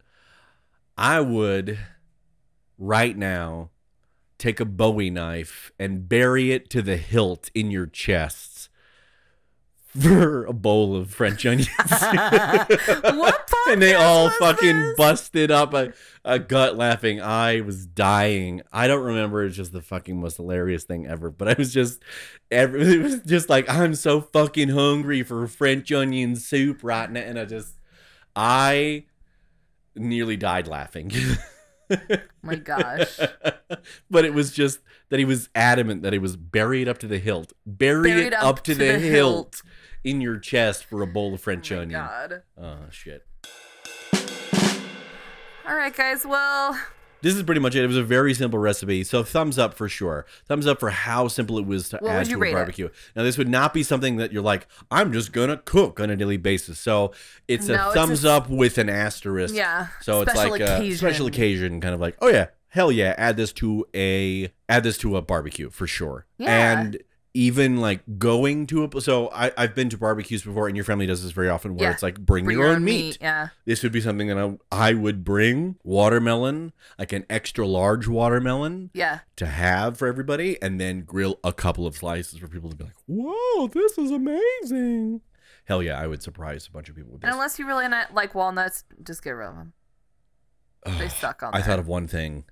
[0.98, 1.78] I would
[2.76, 3.70] right now
[4.36, 8.53] take a Bowie knife and bury it to the hilt in your chests
[10.00, 11.68] for a bowl of French onions.
[11.78, 14.96] What and they all fucking this?
[14.96, 15.92] busted up a,
[16.24, 17.20] a gut laughing.
[17.20, 18.62] I was dying.
[18.72, 19.44] I don't remember.
[19.44, 21.30] It's just the fucking most hilarious thing ever.
[21.30, 22.02] But I was just,
[22.50, 27.20] every, it was just like I'm so fucking hungry for French onion soup right now,
[27.20, 27.74] and I just,
[28.34, 29.04] I
[29.94, 31.12] nearly died laughing.
[32.42, 33.20] my gosh.
[34.10, 34.80] but it was just
[35.10, 37.52] that he was adamant that he was buried up to the hilt.
[37.66, 39.62] Buried it up up, to, to the, the hilt
[40.04, 41.90] in your chest for a bowl of Oh French my onion.
[42.00, 42.42] God.
[42.60, 43.26] Oh shit.
[45.66, 46.26] All right, guys.
[46.26, 46.78] Well,
[47.22, 47.82] This is pretty much it.
[47.82, 49.02] It was a very simple recipe.
[49.02, 50.26] So thumbs up for sure.
[50.46, 52.54] Thumbs up for how simple it was to What add to a rate it?
[52.54, 52.90] barbecue.
[53.16, 56.16] Now this would not be something that you're like, I'm just gonna cook on a
[56.16, 56.78] daily basis.
[56.78, 57.12] So
[57.48, 59.54] it's No, a it's thumbs a up with an asterisk.
[59.54, 59.86] yeah.
[60.02, 63.54] So it's like a special occasion, kind of like, oh yeah, hell yeah, add this
[63.54, 66.26] to a add this to a barbecue for sure.
[66.36, 66.78] Yeah.
[66.78, 66.98] And
[67.36, 71.04] even like going to a so I, I've been to barbecues before and your family
[71.04, 71.92] does this very often where Yeah.
[71.92, 73.18] it's like bring, Bring your, own, meat.
[73.20, 73.48] Yeah.
[73.64, 78.90] This would be something that I, I would bring watermelon, like an extra large watermelon
[78.94, 79.20] Yeah.
[79.36, 82.84] to have for everybody, and then grill a couple of slices for people to be
[82.84, 85.20] like, "Whoa, this is amazing!"
[85.64, 87.26] Hell yeah, I would surprise a bunch of people with this.
[87.28, 89.72] And unless you really like walnuts, just get rid of them.
[90.98, 91.66] They suck on I there.
[91.66, 92.44] thought of one thing.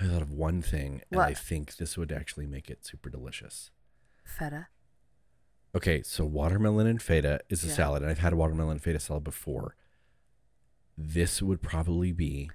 [0.00, 3.70] I thought of one thing, and I think this would actually make it super delicious.
[4.24, 4.68] feta.
[5.74, 7.74] Okay, so watermelon and feta is a Yeah.
[7.74, 9.74] salad, and I've had a watermelon and feta salad before.
[10.96, 12.50] This would probably be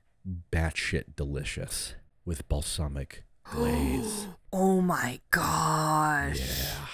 [0.52, 4.28] batshit delicious with balsamic glaze.
[4.56, 6.40] Oh my gosh.
[6.40, 6.88] yeah,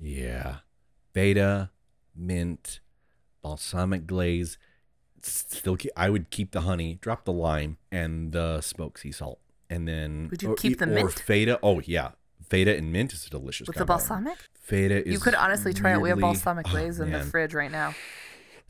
[0.00, 0.56] yeah.
[1.12, 1.70] Feta,
[2.16, 2.80] mint,
[3.42, 4.56] balsamic glaze.
[5.22, 9.40] Still, ke- I would keep the honey, drop the lime, and the smoked sea salt,
[9.72, 11.12] and then Would you or, keep the or mint?
[11.12, 11.58] feta?
[11.62, 12.10] Oh yeah,
[12.48, 13.66] feta and mint is a delicious.
[13.66, 14.38] With the balsamic?
[14.54, 15.12] Feta is.
[15.12, 16.00] You could honestly try it.
[16.00, 17.94] We have balsamic oh, glaze in the fridge right now.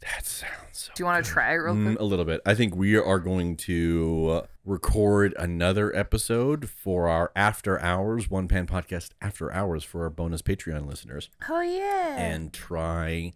[0.01, 0.93] That sounds so.
[0.97, 2.01] Do you want to try it real Mm, quick?
[2.01, 2.41] a little bit.
[2.45, 8.67] I think we are going to record another episode for our after hours one pan
[8.67, 12.17] podcast after hours for our bonus Patreon listeners Oh yeah.
[12.19, 13.33] and try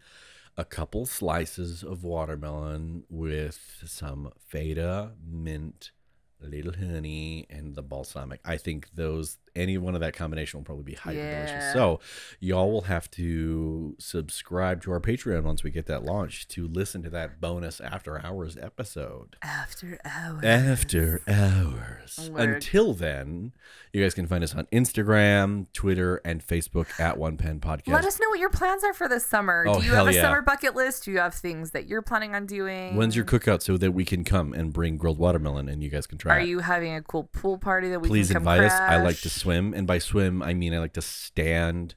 [0.56, 5.92] a couple slices of watermelon with some feta, mint,
[6.41, 8.41] little honey, and the balsamic.
[8.45, 11.72] I think those any one of that combination will probably be hyper delicious.
[11.72, 12.00] So
[12.40, 17.02] y'all will have to subscribe to our Patreon once we get that launched to listen
[17.02, 19.36] to that bonus after hours episode.
[19.42, 20.44] After hours.
[20.44, 22.30] After hours.
[22.30, 22.48] Word.
[22.48, 23.52] Oh, Until then,
[23.92, 27.88] you guys can find us on Instagram, Twitter, and Facebook at One Pan Podcast.
[27.92, 29.64] Let us know what your plans are for this summer.
[29.68, 30.22] Oh, Do you hell have a yeah.
[30.22, 31.04] summer bucket list?
[31.04, 32.96] Do you have things that you're planning on doing?
[32.96, 36.07] When's your cookout so that we can come and bring grilled watermelon and you guys
[36.07, 36.48] can try Are it?
[36.48, 38.80] you having a cool pool party that we Please can come Please invite us.
[38.80, 39.32] I like to crash?
[39.47, 41.94] Swim, and by swim I mean I like to stand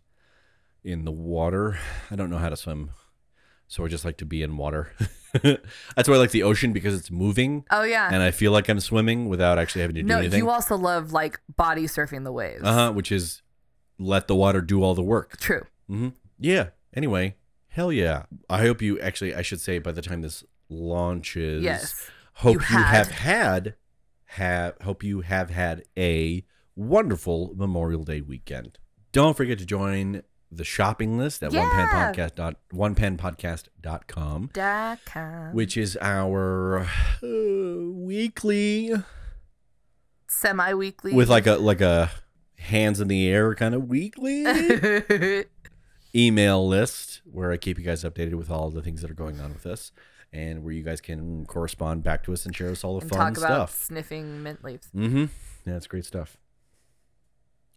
[0.83, 1.77] in the water.
[2.11, 2.91] I don't know how to swim,
[3.67, 4.91] so I just like to be in water.
[5.43, 8.09] That's why I like the ocean because it's moving, Oh yeah.
[8.11, 10.15] and I feel like I'm swimming without actually having to do anything.
[10.15, 10.39] no, anything.
[10.39, 12.63] you also love like body surfing the waves.
[12.63, 12.91] Uh huh.
[12.93, 13.41] Which is
[13.97, 15.37] let the water do all the work.
[15.39, 15.65] True.
[15.89, 16.09] Mm-hmm.
[16.39, 16.69] Yeah.
[16.93, 17.35] Anyway,
[17.67, 18.23] hell yeah.
[18.49, 19.35] I hope you actually.
[19.35, 21.63] I should say by the time this launches.
[21.63, 22.09] Yes.
[22.35, 23.75] Hope You you, have had
[24.25, 26.45] have hope you have had a
[26.79, 28.77] wonderful Memorial Day weekend.
[29.11, 32.11] Don't forget to join the shopping list at Yeah.
[32.73, 34.49] onepanpodcast dot com.
[35.53, 36.87] which is our uh,
[37.93, 38.91] weekly
[40.27, 41.13] Semi-weekly.
[41.13, 42.09] with like a like a
[42.57, 44.43] hands in the air kind of weekly
[46.15, 49.39] email list where I keep you guys updated with all the things that are going
[49.39, 49.91] on with us
[50.31, 53.09] and where you guys can correspond back to us and share us all the and
[53.09, 53.83] fun talk about stuff.
[53.85, 54.87] sniffing mint leaves.
[54.95, 55.25] Mm-hmm.
[55.65, 56.37] Yeah, it's great stuff.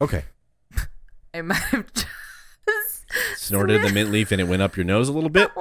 [0.03, 0.25] Okay.
[1.33, 2.07] I might have just
[3.37, 5.51] Snorted the mint leaf and it went up your nose a little bit.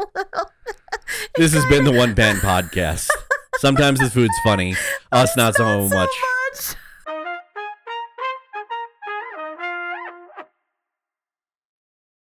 [1.36, 3.10] This has been the One Pan Podcast.
[3.58, 4.76] Sometimes the food's funny.
[5.12, 6.10] Us not so so much.
[6.10, 6.76] much.